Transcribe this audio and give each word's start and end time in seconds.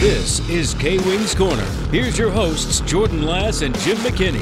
This 0.00 0.40
is 0.48 0.72
K 0.72 0.96
Wings 0.96 1.34
Corner. 1.34 1.62
Here's 1.90 2.16
your 2.16 2.30
hosts, 2.30 2.80
Jordan 2.80 3.24
Lass 3.24 3.60
and 3.60 3.78
Jim 3.80 3.98
McKinney. 3.98 4.40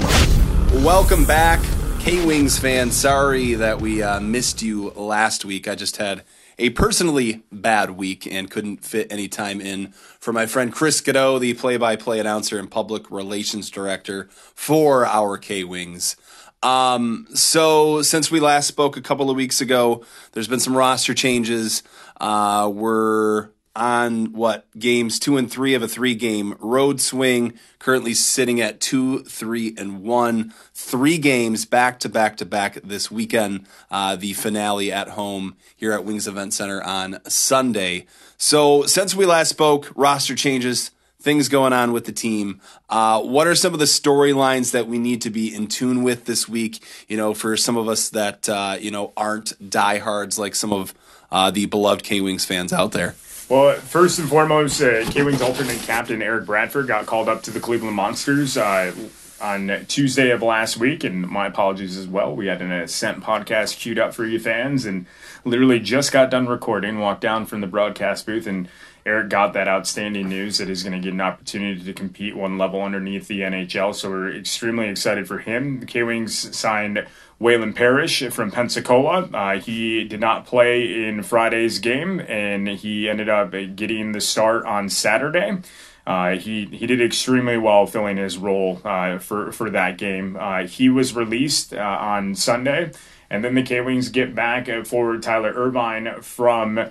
Welcome 0.85 1.25
back, 1.25 1.59
K 1.99 2.25
Wings 2.25 2.57
fans. 2.57 2.95
Sorry 2.95 3.55
that 3.55 3.81
we 3.81 4.01
uh, 4.01 4.21
missed 4.21 4.63
you 4.63 4.91
last 4.91 5.45
week. 5.45 5.67
I 5.67 5.75
just 5.75 5.97
had 5.97 6.23
a 6.61 6.71
personally 6.71 7.43
bad 7.51 7.91
week 7.91 8.25
and 8.25 8.49
couldn't 8.49 8.85
fit 8.85 9.11
any 9.11 9.27
time 9.27 9.61
in 9.61 9.89
for 10.21 10.33
my 10.33 10.47
friend 10.47 10.73
Chris 10.73 11.01
Godot, 11.01 11.41
the 11.41 11.55
play 11.55 11.77
by 11.77 11.97
play 11.97 12.21
announcer 12.21 12.61
and 12.61 12.71
public 12.71 13.11
relations 13.11 13.69
director 13.69 14.29
for 14.55 15.05
our 15.07 15.37
K 15.39 15.65
Wings. 15.65 16.15
Um, 16.63 17.27
so 17.35 18.03
since 18.03 18.31
we 18.31 18.39
last 18.39 18.69
spoke 18.69 18.97
a 18.97 19.03
couple 19.03 19.29
of 19.29 19.35
weeks 19.35 19.61
ago, 19.61 20.05
there's 20.33 20.47
been 20.47 20.61
some 20.61 20.77
roster 20.77 21.15
changes. 21.15 21.83
Uh, 22.21 22.71
we're 22.73 23.49
on 23.75 24.33
what 24.33 24.67
games 24.79 25.19
two 25.19 25.37
and 25.37 25.51
three 25.51 25.75
of 25.75 25.83
a 25.83 25.89
three 25.89 26.15
game 26.15 26.55
road 26.59 27.01
swing, 27.01 27.55
currently 27.79 28.15
sitting 28.15 28.61
at 28.61 28.81
two, 28.81 29.21
three, 29.25 29.75
and 29.77 30.03
one. 30.03 30.53
Three 30.75 31.19
games 31.19 31.65
back 31.65 32.01
to 32.01 32.09
back 32.09 32.37
to 32.39 32.45
back 32.45 32.81
this 32.83 33.11
weekend. 33.11 33.67
Uh, 33.91 34.17
the 34.17 34.33
finale 34.33 34.93
at 34.93 35.11
home 35.11 35.57
here 35.77 35.93
at 35.93 36.05
Wings 36.05 36.27
Event 36.27 36.55
Center 36.55 36.83
on 36.83 37.21
Sunday. 37.29 38.07
So 38.37 38.85
since 38.85 39.15
we 39.15 39.27
last 39.27 39.49
spoke, 39.49 39.93
roster 39.95 40.35
changes 40.35 40.91
things 41.21 41.49
going 41.49 41.73
on 41.73 41.93
with 41.93 42.05
the 42.05 42.13
team. 42.13 42.61
Uh, 42.89 43.21
what 43.21 43.47
are 43.47 43.55
some 43.55 43.73
of 43.73 43.79
the 43.79 43.85
storylines 43.85 44.71
that 44.73 44.87
we 44.87 44.99
need 44.99 45.21
to 45.23 45.31
be 45.31 45.55
in 45.55 45.67
tune 45.67 46.03
with 46.03 46.25
this 46.25 46.49
week? 46.49 46.83
You 47.09 47.17
know, 47.17 47.35
for 47.35 47.57
some 47.57 47.77
of 47.77 47.89
us 47.89 48.11
that 48.11 48.49
uh, 48.49 48.77
you 48.81 48.91
know 48.91 49.13
aren't 49.17 49.71
diehards 49.71 50.39
like 50.39 50.55
some 50.55 50.73
of 50.73 50.95
uh, 51.31 51.51
the 51.51 51.67
beloved 51.67 52.05
K 52.05 52.21
Wings 52.21 52.45
fans 52.45 52.73
out 52.73 52.93
there. 52.93 53.15
Well, 53.49 53.77
first 53.77 54.19
and 54.19 54.29
foremost, 54.29 54.83
uh, 54.83 55.11
K 55.11 55.23
Wings 55.23 55.41
alternate 55.41 55.81
captain 55.81 56.21
Eric 56.21 56.45
Bradford 56.45 56.87
got 56.87 57.07
called 57.07 57.31
up 57.31 57.43
to 57.45 57.51
the 57.51 57.61
Cleveland 57.61 57.97
Monsters. 57.97 58.59
Uh, 58.59 58.93
on 59.41 59.85
Tuesday 59.89 60.31
of 60.31 60.43
last 60.43 60.77
week, 60.77 61.05
and 61.05 61.29
my 61.29 61.47
apologies 61.47 61.97
as 61.97 62.07
well. 62.07 62.35
We 62.35 62.47
had 62.47 62.63
an 62.63 62.73
Ascent 62.73 63.23
podcast 63.23 63.79
queued 63.79 63.99
up 63.99 64.15
for 64.15 64.25
you 64.25 64.39
fans, 64.39 64.85
and 64.85 65.07
literally 65.45 65.81
just 65.81 66.13
got 66.13 66.31
done 66.31 66.47
recording, 66.47 66.99
walked 66.99 67.21
down 67.21 67.47
from 67.47 67.61
the 67.61 67.67
broadcast 67.67 68.27
booth, 68.27 68.47
and 68.47 68.69
Eric 69.07 69.31
got 69.31 69.55
that 69.55 69.69
outstanding 69.69 70.29
news 70.29 70.59
that 70.59 70.69
he's 70.69 70.83
going 70.83 70.93
to 70.93 71.05
get 71.05 71.15
an 71.15 71.21
opportunity 71.21 71.83
to 71.83 71.93
compete 71.95 72.37
one 72.37 72.59
level 72.59 72.83
underneath 72.83 73.27
the 73.27 73.41
NHL. 73.41 73.95
So 73.95 74.11
we're 74.11 74.37
extremely 74.37 74.89
excited 74.89 75.27
for 75.27 75.39
him. 75.39 75.81
The 75.81 75.87
K 75.87 76.03
Wings 76.03 76.55
signed 76.57 77.07
Waylon 77.41 77.75
Parrish 77.75 78.23
from 78.31 78.51
Pensacola. 78.51 79.31
Uh, 79.33 79.61
he 79.61 80.05
did 80.05 80.21
not 80.21 80.45
play 80.45 81.05
in 81.05 81.23
Friday's 81.23 81.79
game, 81.79 82.21
and 82.21 82.69
he 82.69 83.09
ended 83.09 83.29
up 83.29 83.53
getting 83.53 84.13
the 84.13 84.21
start 84.21 84.67
on 84.67 84.89
Saturday. 84.91 85.59
Uh, 86.09 86.39
he 86.39 86.65
he 86.65 86.87
did 86.87 87.03
extremely 87.03 87.59
well 87.59 87.87
filling 87.87 88.17
his 88.17 88.39
role 88.39 88.81
uh, 88.83 89.19
for 89.19 89.53
for 89.53 89.69
that 89.69 89.99
game. 89.99 90.39
Uh, 90.41 90.63
he 90.63 90.89
was 90.89 91.15
released 91.15 91.75
uh, 91.75 91.99
on 92.01 92.35
Sunday, 92.35 92.93
and 93.29 93.45
then 93.45 93.55
the 93.55 93.63
K 93.63 93.83
Wings 93.83 94.09
get 94.09 94.35
back 94.35 94.69
forward 94.87 95.23
Tyler 95.23 95.53
Irvine 95.53 96.23
from 96.23 96.89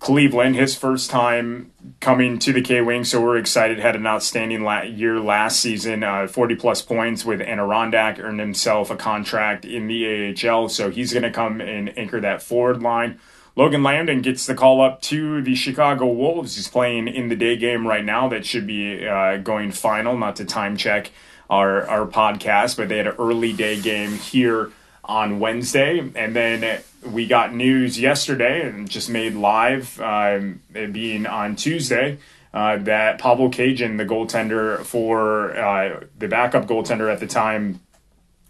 Cleveland, 0.00 0.54
his 0.54 0.76
first 0.76 1.10
time 1.10 1.72
coming 2.00 2.38
to 2.40 2.52
the 2.52 2.60
K 2.60 2.82
Wings, 2.82 3.10
so 3.10 3.22
we're 3.22 3.38
excited. 3.38 3.78
Had 3.78 3.96
an 3.96 4.06
outstanding 4.06 4.62
la- 4.62 4.82
year 4.82 5.18
last 5.18 5.60
season, 5.60 6.04
uh, 6.04 6.26
40 6.26 6.54
plus 6.56 6.82
points 6.82 7.24
with 7.24 7.40
Adirondack, 7.40 8.20
earned 8.20 8.38
himself 8.38 8.90
a 8.90 8.96
contract 8.96 9.64
in 9.64 9.86
the 9.86 10.36
AHL, 10.36 10.68
so 10.68 10.90
he's 10.90 11.14
going 11.14 11.22
to 11.22 11.30
come 11.30 11.62
and 11.62 11.96
anchor 11.98 12.20
that 12.20 12.42
forward 12.42 12.82
line. 12.82 13.18
Logan 13.58 13.82
Lambdin 13.82 14.22
gets 14.22 14.46
the 14.46 14.54
call 14.54 14.80
up 14.80 15.02
to 15.02 15.42
the 15.42 15.56
Chicago 15.56 16.06
Wolves. 16.06 16.54
He's 16.54 16.68
playing 16.68 17.08
in 17.08 17.28
the 17.28 17.34
day 17.34 17.56
game 17.56 17.88
right 17.88 18.04
now. 18.04 18.28
That 18.28 18.46
should 18.46 18.68
be 18.68 19.04
uh, 19.04 19.38
going 19.38 19.72
final, 19.72 20.16
not 20.16 20.36
to 20.36 20.44
time 20.44 20.76
check 20.76 21.10
our, 21.50 21.84
our 21.88 22.06
podcast, 22.06 22.76
but 22.76 22.88
they 22.88 22.98
had 22.98 23.08
an 23.08 23.16
early 23.18 23.52
day 23.52 23.80
game 23.80 24.12
here 24.12 24.70
on 25.02 25.40
Wednesday. 25.40 25.98
And 26.14 26.36
then 26.36 26.82
we 27.04 27.26
got 27.26 27.52
news 27.52 27.98
yesterday 27.98 28.62
and 28.62 28.88
just 28.88 29.10
made 29.10 29.34
live, 29.34 30.00
um, 30.00 30.62
being 30.72 31.26
on 31.26 31.56
Tuesday, 31.56 32.18
uh, 32.54 32.76
that 32.76 33.18
Pavel 33.18 33.50
Cajan, 33.50 33.98
the 33.98 34.06
goaltender 34.06 34.84
for 34.84 35.58
uh, 35.58 36.04
the 36.16 36.28
backup 36.28 36.66
goaltender 36.66 37.12
at 37.12 37.18
the 37.18 37.26
time 37.26 37.80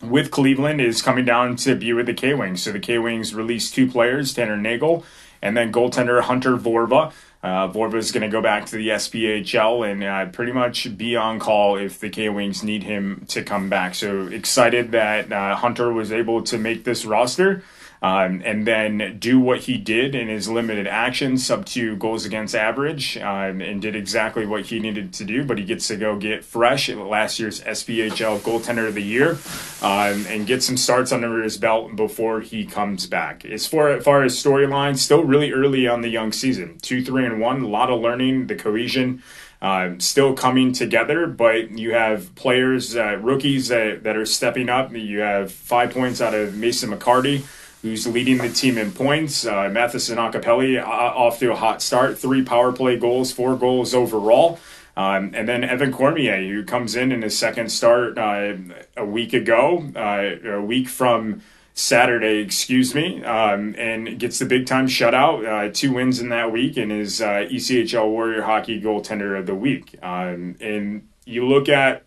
with 0.03 0.31
Cleveland, 0.31 0.81
is 0.81 1.03
coming 1.03 1.25
down 1.25 1.57
to 1.57 1.75
be 1.75 1.93
with 1.93 2.07
the 2.07 2.15
K 2.15 2.35
Wings. 2.35 2.63
So 2.63 2.73
the 2.73 2.79
K 2.81 2.99
Wings 2.99 3.35
released 3.35 3.75
two 3.75 3.91
players, 3.91 4.33
Tanner 4.35 4.57
Nagel 4.57 5.05
and 5.43 5.57
then 5.57 5.73
goaltender 5.73 6.23
Hunter 6.23 6.57
Vorva. 6.57 7.13
Uh, 7.43 7.69
Vorva 7.69 7.95
is 7.95 8.11
going 8.11 8.23
to 8.23 8.29
go 8.29 8.43
back 8.43 8.67
to 8.67 8.77
the 8.77 8.89
SPHL 8.89 9.89
and 9.89 10.03
uh, 10.03 10.27
pretty 10.27 10.51
much 10.51 10.97
be 10.97 11.15
on 11.15 11.39
call 11.39 11.77
if 11.77 12.01
the 12.01 12.11
K 12.11 12.29
Wings 12.29 12.65
need 12.65 12.83
him 12.83 13.25
to 13.29 13.43
come 13.43 13.69
back. 13.69 13.95
So 13.95 14.27
excited 14.27 14.91
that 14.93 15.33
uh, 15.33 15.55
Hunter 15.55 15.93
was 15.93 16.11
able 16.11 16.43
to 16.45 16.59
make 16.59 16.85
this 16.85 17.05
roster 17.05 17.63
um, 18.01 18.43
and 18.45 18.67
then 18.67 19.17
do 19.19 19.41
what 19.41 19.61
he 19.61 19.77
did 19.77 20.15
in 20.15 20.29
his 20.29 20.49
limited 20.49 20.87
action, 20.87 21.37
sub 21.39 21.67
two 21.67 21.97
goals 21.97 22.25
against 22.25 22.55
average, 22.55 23.17
um, 23.19 23.61
and 23.61 23.83
did 23.83 23.97
exactly 23.97 24.47
what 24.47 24.67
he 24.67 24.79
needed 24.79 25.13
to 25.15 25.25
do. 25.25 25.45
But 25.45 25.59
he 25.59 25.65
gets 25.65 25.89
to 25.89 25.97
go 25.97 26.17
get 26.17 26.45
fresh 26.45 26.89
last 26.89 27.39
year's 27.39 27.61
SPHL 27.63 28.39
goaltender 28.41 28.87
of 28.87 28.95
the 28.95 29.03
year 29.03 29.39
um, 29.83 30.27
and 30.29 30.47
get 30.47 30.63
some 30.63 30.77
starts 30.77 31.13
under 31.13 31.43
his 31.43 31.59
belt 31.59 31.97
before 31.97 32.41
he 32.41 32.65
comes 32.65 33.07
back. 33.07 33.45
As 33.45 33.67
far, 33.67 33.91
as 33.91 34.05
far 34.05 34.23
as 34.23 34.37
storyline, 34.37 34.97
still 34.97 35.25
really 35.25 35.53
early 35.53 35.89
on 35.89 36.03
the 36.03 36.09
young 36.09 36.33
season. 36.33 36.79
Two, 36.81 37.05
three, 37.05 37.27
and 37.27 37.41
one, 37.41 37.63
a 37.63 37.69
lot 37.69 37.91
of 37.91 38.01
learning, 38.01 38.47
the 38.47 38.55
cohesion. 38.55 39.23
Uh, 39.61 39.95
still 39.99 40.35
coming 40.35 40.73
together, 40.73 41.27
but 41.27 41.77
you 41.77 41.93
have 41.93 42.33
players, 42.37 42.95
uh, 42.95 43.17
rookies 43.17 43.67
that, 43.67 44.05
that 44.05 44.17
are 44.17 44.25
stepping 44.25 44.69
up. 44.69 44.93
You 44.93 45.19
have 45.19 45.51
five 45.51 45.91
points 45.91 46.21
out 46.21 46.33
of 46.33 46.55
Mason 46.55 46.91
McCarty, 46.91 47.45
who's 47.83 48.07
leading 48.07 48.39
the 48.39 48.49
team 48.49 48.77
in 48.79 48.93
points. 48.93 49.47
Uh, 49.47 49.69
Matheson 49.69 50.19
Iacopelli 50.19 50.83
uh, 50.83 50.87
off 50.87 51.39
to 51.39 51.53
a 51.53 51.57
hot 51.57 51.81
start, 51.81 52.19
three 52.19 52.43
power 52.43 52.73
play 52.73 52.97
goals, 52.99 53.33
four 53.33 53.57
goals 53.57 53.95
overall. 53.95 54.59
Um, 54.97 55.31
and 55.33 55.49
then 55.49 55.63
Evan 55.63 55.93
Cormier, 55.93 56.39
who 56.39 56.65
comes 56.65 56.97
in 56.97 57.13
in 57.13 57.23
his 57.23 57.39
second 57.39 57.71
start 57.71 58.19
uh, 58.19 58.55
a 58.97 59.05
week 59.05 59.33
ago, 59.33 59.85
uh, 59.95 60.57
a 60.57 60.61
week 60.61 60.89
from 60.89 61.41
Saturday, 61.73 62.39
excuse 62.39 62.97
me, 62.97 63.23
um, 63.23 63.77
and 63.79 64.19
gets 64.19 64.41
the 64.41 64.45
big 64.45 64.67
time 64.67 64.89
shutout, 64.89 65.47
uh, 65.47 65.71
two 65.73 65.93
wins 65.93 66.19
in 66.19 66.31
that 66.31 66.51
week, 66.51 66.77
and 66.77 66.91
is 66.91 67.21
uh, 67.21 67.47
ECHL 67.49 68.11
Warrior 68.11 68.43
Hockey 68.43 68.81
Goaltender 68.83 69.39
of 69.39 69.47
the 69.47 69.55
Week. 69.55 69.95
Um, 70.03 70.57
and 70.61 71.09
you 71.25 71.47
look 71.47 71.69
at 71.69 72.03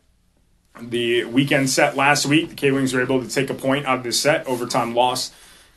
the 0.81 1.23
weekend 1.23 1.69
set 1.69 1.95
last 1.95 2.25
week, 2.25 2.49
the 2.49 2.55
K 2.55 2.71
Wings 2.71 2.93
were 2.93 3.01
able 3.01 3.23
to 3.23 3.29
take 3.29 3.49
a 3.49 3.53
point 3.53 3.85
out 3.85 3.99
of 3.99 4.03
this 4.03 4.19
set, 4.19 4.45
overtime 4.47 4.93
loss 4.93 5.31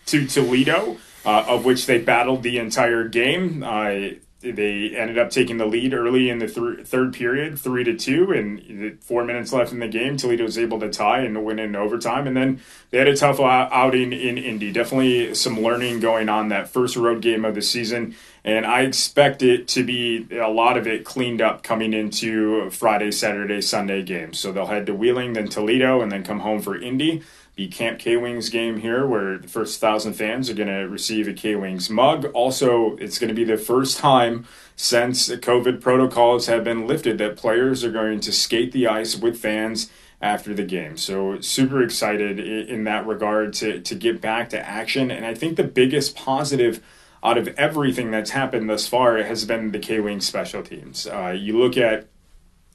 to 0.06 0.26
Toledo, 0.26 0.98
uh, 1.24 1.44
of 1.48 1.64
which 1.64 1.86
they 1.86 1.98
battled 1.98 2.42
the 2.42 2.58
entire 2.58 3.08
game. 3.08 3.62
Uh, 3.62 4.16
they 4.52 4.94
ended 4.94 5.16
up 5.16 5.30
taking 5.30 5.56
the 5.56 5.64
lead 5.64 5.94
early 5.94 6.28
in 6.28 6.38
the 6.38 6.46
th- 6.46 6.86
third 6.86 7.14
period, 7.14 7.58
three 7.58 7.82
to 7.84 7.96
two, 7.96 8.30
and 8.30 9.02
four 9.02 9.24
minutes 9.24 9.52
left 9.52 9.72
in 9.72 9.78
the 9.78 9.88
game. 9.88 10.16
Toledo 10.16 10.44
was 10.44 10.58
able 10.58 10.78
to 10.80 10.90
tie 10.90 11.20
and 11.20 11.44
win 11.44 11.58
in 11.58 11.74
overtime, 11.74 12.26
and 12.26 12.36
then 12.36 12.60
they 12.90 12.98
had 12.98 13.08
a 13.08 13.16
tough 13.16 13.40
outing 13.40 14.12
in 14.12 14.36
Indy. 14.36 14.70
Definitely 14.70 15.34
some 15.34 15.60
learning 15.60 16.00
going 16.00 16.28
on 16.28 16.48
that 16.48 16.68
first 16.68 16.96
road 16.96 17.22
game 17.22 17.44
of 17.44 17.54
the 17.54 17.62
season, 17.62 18.14
and 18.44 18.66
I 18.66 18.82
expect 18.82 19.42
it 19.42 19.66
to 19.68 19.82
be 19.82 20.26
a 20.32 20.48
lot 20.48 20.76
of 20.76 20.86
it 20.86 21.04
cleaned 21.04 21.40
up 21.40 21.62
coming 21.62 21.94
into 21.94 22.68
Friday, 22.70 23.12
Saturday, 23.12 23.62
Sunday 23.62 24.02
games. 24.02 24.38
So 24.38 24.52
they'll 24.52 24.66
head 24.66 24.86
to 24.86 24.94
Wheeling, 24.94 25.32
then 25.32 25.48
Toledo, 25.48 26.02
and 26.02 26.12
then 26.12 26.22
come 26.22 26.40
home 26.40 26.60
for 26.60 26.76
Indy 26.76 27.22
the 27.56 27.68
Camp 27.68 27.98
K 27.98 28.16
Wings 28.16 28.48
game 28.48 28.78
here, 28.78 29.06
where 29.06 29.38
the 29.38 29.48
first 29.48 29.80
thousand 29.80 30.14
fans 30.14 30.50
are 30.50 30.54
going 30.54 30.68
to 30.68 30.88
receive 30.88 31.28
a 31.28 31.32
K 31.32 31.54
Wings 31.54 31.88
mug. 31.88 32.24
Also, 32.34 32.96
it's 32.96 33.18
going 33.18 33.28
to 33.28 33.34
be 33.34 33.44
the 33.44 33.56
first 33.56 33.98
time 33.98 34.46
since 34.74 35.28
COVID 35.28 35.80
protocols 35.80 36.46
have 36.46 36.64
been 36.64 36.86
lifted 36.86 37.18
that 37.18 37.36
players 37.36 37.84
are 37.84 37.92
going 37.92 38.20
to 38.20 38.32
skate 38.32 38.72
the 38.72 38.88
ice 38.88 39.16
with 39.16 39.38
fans 39.38 39.90
after 40.20 40.52
the 40.52 40.64
game. 40.64 40.96
So, 40.96 41.40
super 41.40 41.82
excited 41.82 42.40
in 42.40 42.84
that 42.84 43.06
regard 43.06 43.52
to, 43.54 43.80
to 43.80 43.94
get 43.94 44.20
back 44.20 44.50
to 44.50 44.68
action. 44.68 45.12
And 45.12 45.24
I 45.24 45.34
think 45.34 45.56
the 45.56 45.64
biggest 45.64 46.16
positive 46.16 46.82
out 47.22 47.38
of 47.38 47.48
everything 47.56 48.10
that's 48.10 48.30
happened 48.30 48.68
thus 48.68 48.86
far 48.86 49.16
has 49.18 49.44
been 49.44 49.70
the 49.70 49.78
K 49.78 50.00
Wings 50.00 50.26
special 50.26 50.62
teams. 50.62 51.06
Uh, 51.06 51.36
you 51.38 51.56
look 51.56 51.76
at 51.76 52.08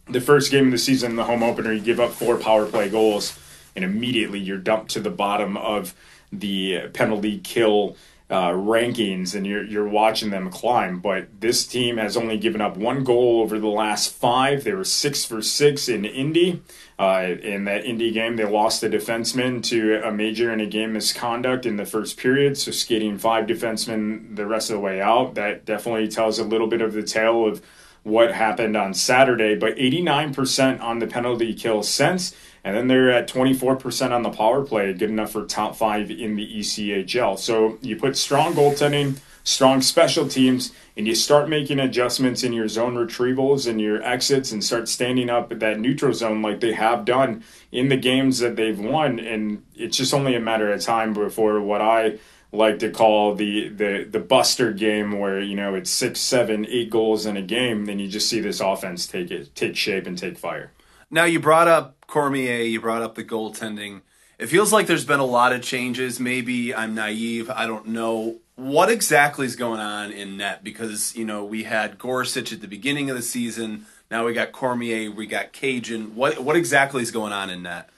the 0.07 0.21
first 0.21 0.51
game 0.51 0.67
of 0.67 0.71
the 0.71 0.77
season, 0.77 1.17
the 1.17 1.25
home 1.25 1.43
opener, 1.43 1.73
you 1.73 1.81
give 1.81 1.99
up 1.99 2.11
four 2.11 2.37
power 2.37 2.65
play 2.65 2.89
goals 2.89 3.37
and 3.75 3.85
immediately 3.85 4.39
you're 4.39 4.57
dumped 4.57 4.91
to 4.91 4.99
the 4.99 5.09
bottom 5.09 5.57
of 5.57 5.93
the 6.31 6.89
penalty 6.93 7.39
kill 7.39 7.95
uh, 8.29 8.51
rankings 8.51 9.33
and 9.33 9.47
you're, 9.47 9.63
you're 9.63 9.87
watching 9.87 10.29
them 10.29 10.51
climb. 10.51 10.99
But 10.99 11.41
this 11.41 11.65
team 11.65 11.97
has 11.97 12.15
only 12.15 12.37
given 12.37 12.61
up 12.61 12.77
one 12.77 13.03
goal 13.03 13.41
over 13.41 13.57
the 13.57 13.67
last 13.67 14.13
five. 14.13 14.63
They 14.63 14.73
were 14.73 14.83
six 14.83 15.25
for 15.25 15.41
six 15.41 15.89
in 15.89 16.05
Indy. 16.05 16.61
Uh, 16.99 17.35
in 17.41 17.63
that 17.63 17.85
Indy 17.85 18.11
game, 18.11 18.35
they 18.35 18.45
lost 18.45 18.83
a 18.83 18.89
defenseman 18.89 19.63
to 19.63 20.05
a 20.05 20.11
major 20.11 20.51
in 20.51 20.59
a 20.59 20.67
game 20.67 20.93
misconduct 20.93 21.65
in 21.65 21.77
the 21.77 21.85
first 21.85 22.17
period. 22.17 22.57
So 22.57 22.71
skating 22.71 23.17
five 23.17 23.47
defensemen 23.47 24.35
the 24.35 24.45
rest 24.45 24.69
of 24.69 24.75
the 24.75 24.81
way 24.81 25.01
out, 25.01 25.35
that 25.35 25.65
definitely 25.65 26.07
tells 26.07 26.37
a 26.37 26.43
little 26.43 26.67
bit 26.67 26.81
of 26.81 26.93
the 26.93 27.03
tale 27.03 27.47
of 27.47 27.63
what 28.03 28.33
happened 28.33 28.77
on 28.77 28.93
Saturday, 28.93 29.55
but 29.55 29.75
89% 29.75 30.81
on 30.81 30.99
the 30.99 31.07
penalty 31.07 31.53
kill 31.53 31.83
sense. 31.83 32.35
And 32.63 32.75
then 32.75 32.87
they're 32.87 33.11
at 33.11 33.27
24% 33.27 34.11
on 34.11 34.23
the 34.23 34.29
power 34.29 34.63
play, 34.63 34.93
good 34.93 35.09
enough 35.09 35.31
for 35.31 35.45
top 35.45 35.75
five 35.75 36.11
in 36.11 36.35
the 36.35 36.59
ECHL. 36.59 37.39
So 37.39 37.77
you 37.81 37.95
put 37.95 38.17
strong 38.17 38.53
goaltending, 38.53 39.19
strong 39.43 39.81
special 39.81 40.27
teams, 40.27 40.71
and 40.97 41.07
you 41.07 41.15
start 41.15 41.47
making 41.47 41.79
adjustments 41.79 42.43
in 42.43 42.51
your 42.51 42.67
zone 42.67 42.95
retrievals 42.95 43.67
and 43.67 43.79
your 43.79 44.03
exits 44.03 44.51
and 44.51 44.63
start 44.63 44.89
standing 44.89 45.29
up 45.29 45.51
at 45.51 45.59
that 45.61 45.79
neutral 45.79 46.13
zone 46.13 46.41
like 46.41 46.59
they 46.59 46.73
have 46.73 47.05
done 47.05 47.43
in 47.71 47.87
the 47.87 47.97
games 47.97 48.39
that 48.39 48.55
they've 48.55 48.79
won. 48.79 49.19
And 49.19 49.63
it's 49.75 49.97
just 49.97 50.13
only 50.13 50.35
a 50.35 50.41
matter 50.41 50.71
of 50.71 50.81
time 50.81 51.13
before 51.13 51.61
what 51.61 51.81
I 51.81 52.19
like 52.51 52.79
to 52.79 52.89
call 52.89 53.35
the 53.35 53.69
the 53.69 54.07
the 54.09 54.19
buster 54.19 54.71
game 54.73 55.19
where 55.19 55.39
you 55.39 55.55
know 55.55 55.75
it's 55.75 55.91
six 55.91 56.19
seven 56.19 56.65
eight 56.65 56.89
goals 56.89 57.25
in 57.25 57.37
a 57.37 57.41
game 57.41 57.85
then 57.85 57.99
you 57.99 58.07
just 58.07 58.27
see 58.27 58.39
this 58.39 58.59
offense 58.59 59.05
take 59.05 59.29
it 59.29 59.53
take 59.53 59.75
shape 59.75 60.07
and 60.07 60.17
take 60.17 60.35
fire 60.35 60.71
now 61.11 61.25
you 61.25 61.39
brought 61.39 61.67
up 61.67 62.05
cormier 62.07 62.63
you 62.63 62.81
brought 62.81 63.01
up 63.01 63.15
the 63.15 63.23
goaltending. 63.23 64.01
It 64.37 64.47
feels 64.47 64.71
like 64.71 64.87
there's 64.87 65.05
been 65.05 65.19
a 65.19 65.25
lot 65.25 65.51
of 65.51 65.61
changes. 65.61 66.19
Maybe 66.19 66.73
i'm 66.73 66.95
naive. 66.95 67.49
I 67.49 67.67
don't 67.67 67.87
know 67.87 68.37
what 68.55 68.89
exactly 68.89 69.45
is 69.45 69.55
going 69.55 69.79
on 69.79 70.11
in 70.11 70.37
net 70.37 70.63
because 70.63 71.15
you 71.15 71.25
know 71.25 71.45
we 71.45 71.63
had 71.63 71.97
gorsuch 71.97 72.51
at 72.51 72.61
the 72.61 72.67
beginning 72.67 73.09
of 73.09 73.15
the 73.15 73.21
season. 73.21 73.85
Now 74.11 74.25
we 74.25 74.33
got 74.33 74.51
cormier 74.51 75.11
we 75.11 75.27
got 75.27 75.53
Cajan. 75.53 76.13
What 76.13 76.39
what 76.39 76.55
exactly 76.55 77.01
is 77.01 77.11
going 77.11 77.33
on 77.33 77.49
in 77.49 77.63
net 77.63 77.89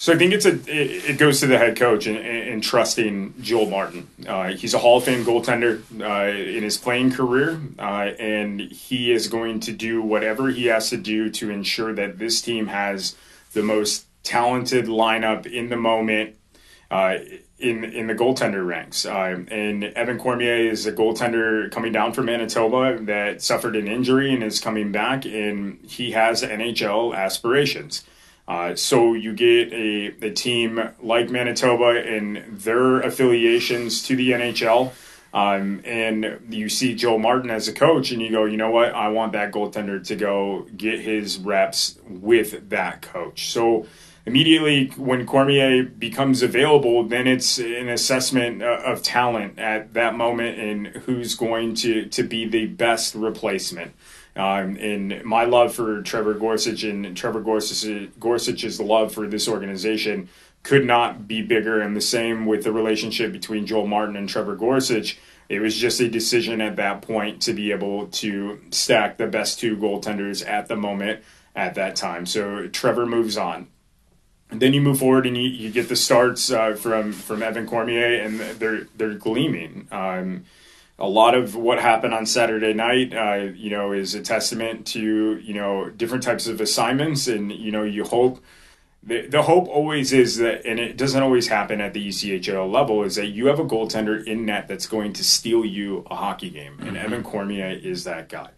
so 0.00 0.14
I 0.14 0.16
think 0.16 0.32
it's 0.32 0.46
a 0.46 0.58
it, 0.66 1.18
goes 1.18 1.40
to 1.40 1.46
the 1.46 1.58
head 1.58 1.76
coach 1.76 2.06
and, 2.06 2.16
and 2.16 2.62
trusting 2.62 3.34
Joel 3.42 3.68
Martin. 3.68 4.08
Uh, 4.26 4.54
he's 4.54 4.72
a 4.72 4.78
Hall 4.78 4.96
of 4.96 5.04
Fame 5.04 5.26
goaltender 5.26 5.82
uh, 6.00 6.34
in 6.34 6.62
his 6.62 6.78
playing 6.78 7.12
career, 7.12 7.60
uh, 7.78 8.08
and 8.18 8.62
he 8.62 9.12
is 9.12 9.28
going 9.28 9.60
to 9.60 9.72
do 9.72 10.00
whatever 10.00 10.48
he 10.48 10.66
has 10.66 10.88
to 10.88 10.96
do 10.96 11.28
to 11.28 11.50
ensure 11.50 11.92
that 11.92 12.18
this 12.18 12.40
team 12.40 12.68
has 12.68 13.14
the 13.52 13.62
most 13.62 14.06
talented 14.22 14.86
lineup 14.86 15.44
in 15.44 15.68
the 15.68 15.76
moment. 15.76 16.34
Uh, 16.90 17.18
in 17.58 17.84
in 17.84 18.06
the 18.06 18.14
goaltender 18.14 18.66
ranks, 18.66 19.04
uh, 19.04 19.44
and 19.48 19.84
Evan 19.84 20.18
Cormier 20.18 20.70
is 20.70 20.86
a 20.86 20.92
goaltender 20.92 21.70
coming 21.70 21.92
down 21.92 22.14
from 22.14 22.24
Manitoba 22.24 22.98
that 23.02 23.42
suffered 23.42 23.76
an 23.76 23.86
injury 23.86 24.32
and 24.32 24.42
is 24.42 24.60
coming 24.60 24.92
back, 24.92 25.26
and 25.26 25.78
he 25.84 26.12
has 26.12 26.42
NHL 26.42 27.14
aspirations. 27.14 28.02
Uh, 28.50 28.74
so 28.74 29.14
you 29.14 29.32
get 29.32 29.72
a, 29.72 30.06
a 30.26 30.30
team 30.32 30.90
like 31.00 31.30
Manitoba 31.30 32.02
and 32.04 32.58
their 32.58 32.98
affiliations 33.00 34.02
to 34.08 34.16
the 34.16 34.32
NHL. 34.32 34.90
Um, 35.32 35.80
and 35.84 36.40
you 36.50 36.68
see 36.68 36.96
Joe 36.96 37.16
Martin 37.16 37.48
as 37.48 37.68
a 37.68 37.72
coach, 37.72 38.10
and 38.10 38.20
you 38.20 38.32
go, 38.32 38.46
you 38.46 38.56
know 38.56 38.72
what? 38.72 38.92
I 38.92 39.10
want 39.10 39.34
that 39.34 39.52
goaltender 39.52 40.04
to 40.08 40.16
go 40.16 40.66
get 40.76 40.98
his 40.98 41.38
reps 41.38 42.00
with 42.08 42.70
that 42.70 43.02
coach. 43.02 43.52
So 43.52 43.86
immediately 44.30 44.86
when 44.96 45.26
Cormier 45.26 45.82
becomes 45.82 46.40
available, 46.40 47.02
then 47.02 47.26
it's 47.26 47.58
an 47.58 47.88
assessment 47.88 48.62
uh, 48.62 48.80
of 48.84 49.02
talent 49.02 49.58
at 49.58 49.92
that 49.94 50.14
moment 50.14 50.56
and 50.56 50.86
who's 51.02 51.34
going 51.34 51.74
to, 51.74 52.06
to 52.06 52.22
be 52.22 52.46
the 52.46 52.66
best 52.66 53.16
replacement. 53.16 53.92
Um, 54.36 54.76
and 54.76 55.24
my 55.24 55.44
love 55.44 55.74
for 55.74 56.00
Trevor 56.02 56.34
Gorsuch 56.34 56.84
and 56.84 57.16
Trevor 57.16 57.40
Gorsuch, 57.40 58.08
Gorsuch's 58.20 58.80
love 58.80 59.12
for 59.12 59.26
this 59.26 59.48
organization 59.48 60.28
could 60.62 60.86
not 60.86 61.26
be 61.26 61.42
bigger. 61.42 61.80
And 61.80 61.96
the 61.96 62.00
same 62.00 62.46
with 62.46 62.62
the 62.62 62.72
relationship 62.72 63.32
between 63.32 63.66
Joel 63.66 63.88
Martin 63.88 64.14
and 64.14 64.28
Trevor 64.28 64.54
Gorsuch. 64.54 65.18
It 65.48 65.58
was 65.58 65.76
just 65.76 65.98
a 66.00 66.08
decision 66.08 66.60
at 66.60 66.76
that 66.76 67.02
point 67.02 67.42
to 67.42 67.52
be 67.52 67.72
able 67.72 68.06
to 68.06 68.60
stack 68.70 69.16
the 69.16 69.26
best 69.26 69.58
two 69.58 69.76
goaltenders 69.76 70.46
at 70.46 70.68
the 70.68 70.76
moment 70.76 71.24
at 71.56 71.74
that 71.74 71.96
time. 71.96 72.26
So 72.26 72.68
Trevor 72.68 73.06
moves 73.06 73.36
on. 73.36 73.66
And 74.50 74.60
then 74.60 74.74
you 74.74 74.80
move 74.80 74.98
forward 74.98 75.26
and 75.26 75.36
you, 75.36 75.48
you 75.48 75.70
get 75.70 75.88
the 75.88 75.96
starts 75.96 76.50
uh, 76.50 76.74
from 76.74 77.12
from 77.12 77.42
Evan 77.42 77.66
Cormier, 77.66 78.22
and 78.22 78.40
they're 78.40 78.86
they're 78.96 79.14
gleaming. 79.14 79.86
Um, 79.92 80.44
a 80.98 81.08
lot 81.08 81.34
of 81.34 81.56
what 81.56 81.80
happened 81.80 82.12
on 82.12 82.26
Saturday 82.26 82.74
night, 82.74 83.14
uh, 83.14 83.52
you 83.54 83.70
know, 83.70 83.92
is 83.92 84.14
a 84.14 84.20
testament 84.20 84.86
to 84.88 85.38
you 85.38 85.54
know 85.54 85.88
different 85.90 86.22
types 86.22 86.46
of 86.46 86.60
assignments, 86.60 87.26
and 87.26 87.50
you 87.50 87.72
know, 87.72 87.82
you 87.82 88.04
hope. 88.04 88.42
The, 89.02 89.26
the 89.26 89.40
hope 89.40 89.66
always 89.66 90.12
is 90.12 90.36
that, 90.36 90.66
and 90.66 90.78
it 90.78 90.98
doesn't 90.98 91.22
always 91.22 91.48
happen 91.48 91.80
at 91.80 91.94
the 91.94 92.08
ECHL 92.08 92.70
level, 92.70 93.02
is 93.02 93.16
that 93.16 93.28
you 93.28 93.46
have 93.46 93.58
a 93.58 93.64
goaltender 93.64 94.22
in 94.22 94.44
net 94.44 94.68
that's 94.68 94.86
going 94.86 95.14
to 95.14 95.24
steal 95.24 95.64
you 95.64 96.06
a 96.10 96.16
hockey 96.16 96.50
game. 96.50 96.76
And 96.80 96.88
mm-hmm. 96.88 97.06
Evan 97.06 97.22
Cormier 97.22 97.70
is 97.70 98.04
that 98.04 98.28
guy. 98.28 98.50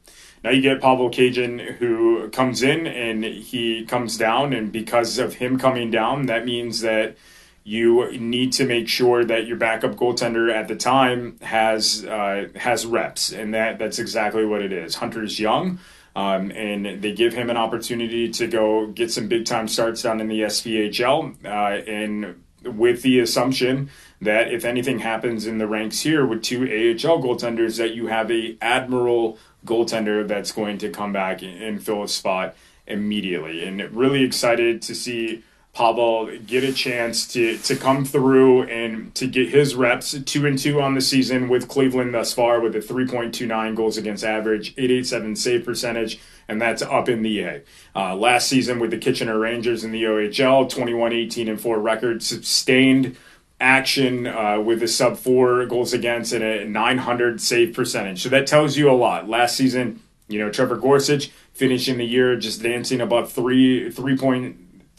Now 0.42 0.50
you 0.50 0.60
get 0.60 0.80
Pavel 0.80 1.10
Cajan 1.10 1.76
who 1.76 2.28
comes 2.30 2.62
in 2.62 2.86
and 2.86 3.24
he 3.24 3.84
comes 3.84 4.16
down, 4.16 4.52
and 4.52 4.72
because 4.72 5.18
of 5.18 5.34
him 5.34 5.58
coming 5.58 5.90
down, 5.90 6.26
that 6.26 6.44
means 6.44 6.80
that 6.80 7.16
you 7.64 8.10
need 8.18 8.52
to 8.54 8.66
make 8.66 8.88
sure 8.88 9.24
that 9.24 9.46
your 9.46 9.56
backup 9.56 9.94
goaltender 9.94 10.52
at 10.52 10.66
the 10.66 10.74
time 10.74 11.38
has 11.42 12.04
uh, 12.04 12.48
has 12.56 12.84
reps, 12.84 13.32
and 13.32 13.54
that 13.54 13.78
that's 13.78 13.98
exactly 13.98 14.44
what 14.44 14.62
it 14.62 14.72
is. 14.72 14.96
Hunter's 14.96 15.38
young, 15.38 15.78
um, 16.16 16.50
and 16.50 17.00
they 17.02 17.12
give 17.12 17.34
him 17.34 17.50
an 17.50 17.56
opportunity 17.56 18.28
to 18.30 18.48
go 18.48 18.88
get 18.88 19.12
some 19.12 19.28
big 19.28 19.46
time 19.46 19.68
starts 19.68 20.02
down 20.02 20.20
in 20.20 20.26
the 20.26 20.40
SPHL, 20.42 21.44
uh, 21.44 21.88
and 21.88 22.42
with 22.64 23.02
the 23.02 23.20
assumption 23.20 23.90
that 24.22 24.52
if 24.52 24.64
anything 24.64 25.00
happens 25.00 25.46
in 25.46 25.58
the 25.58 25.66
ranks 25.66 26.00
here 26.00 26.24
with 26.24 26.42
two 26.42 26.62
AHL 26.62 27.20
goaltenders, 27.20 27.76
that 27.78 27.94
you 27.94 28.06
have 28.06 28.30
a 28.30 28.56
admiral 28.62 29.36
goaltender 29.66 30.26
that's 30.26 30.52
going 30.52 30.78
to 30.78 30.88
come 30.88 31.12
back 31.12 31.42
and 31.42 31.82
fill 31.82 32.02
a 32.02 32.08
spot 32.08 32.54
immediately. 32.86 33.64
And 33.64 33.80
really 33.94 34.22
excited 34.22 34.80
to 34.82 34.94
see 34.94 35.42
Pavel 35.74 36.30
get 36.46 36.64
a 36.64 36.72
chance 36.72 37.26
to 37.32 37.56
to 37.58 37.74
come 37.74 38.04
through 38.04 38.64
and 38.64 39.14
to 39.14 39.26
get 39.26 39.48
his 39.48 39.74
reps 39.74 40.12
two 40.26 40.46
and 40.46 40.58
two 40.58 40.82
on 40.82 40.94
the 40.94 41.00
season 41.00 41.48
with 41.48 41.66
Cleveland 41.66 42.12
thus 42.12 42.34
far 42.34 42.60
with 42.60 42.76
a 42.76 42.80
3.29 42.80 43.74
goals 43.74 43.96
against 43.96 44.22
average, 44.22 44.74
887 44.76 45.34
save 45.34 45.64
percentage, 45.64 46.20
and 46.46 46.60
that's 46.60 46.82
up 46.82 47.08
in 47.08 47.22
the 47.22 47.40
A. 47.40 47.62
Uh, 47.96 48.14
last 48.14 48.48
season 48.48 48.80
with 48.80 48.90
the 48.90 48.98
Kitchener 48.98 49.38
Rangers 49.38 49.82
in 49.82 49.92
the 49.92 50.04
OHL, 50.04 50.68
21 50.68 51.12
18 51.12 51.48
and 51.48 51.60
4 51.60 51.78
record, 51.80 52.22
sustained 52.22 53.16
action 53.62 54.26
uh, 54.26 54.60
with 54.60 54.82
a 54.82 54.88
sub 54.88 55.16
four 55.16 55.64
goals 55.66 55.92
against 55.92 56.32
and 56.32 56.42
a 56.42 56.64
900 56.64 57.40
save 57.40 57.74
percentage. 57.74 58.22
So 58.22 58.28
that 58.28 58.46
tells 58.46 58.76
you 58.76 58.90
a 58.90 58.92
lot. 58.92 59.28
Last 59.28 59.56
season, 59.56 60.02
you 60.28 60.38
know, 60.38 60.50
Trevor 60.50 60.76
Gorsuch 60.76 61.30
finishing 61.52 61.98
the 61.98 62.04
year 62.04 62.36
just 62.36 62.62
dancing 62.62 63.00
above 63.00 63.32
three 63.32 63.90
three 63.90 64.16
point 64.16 64.56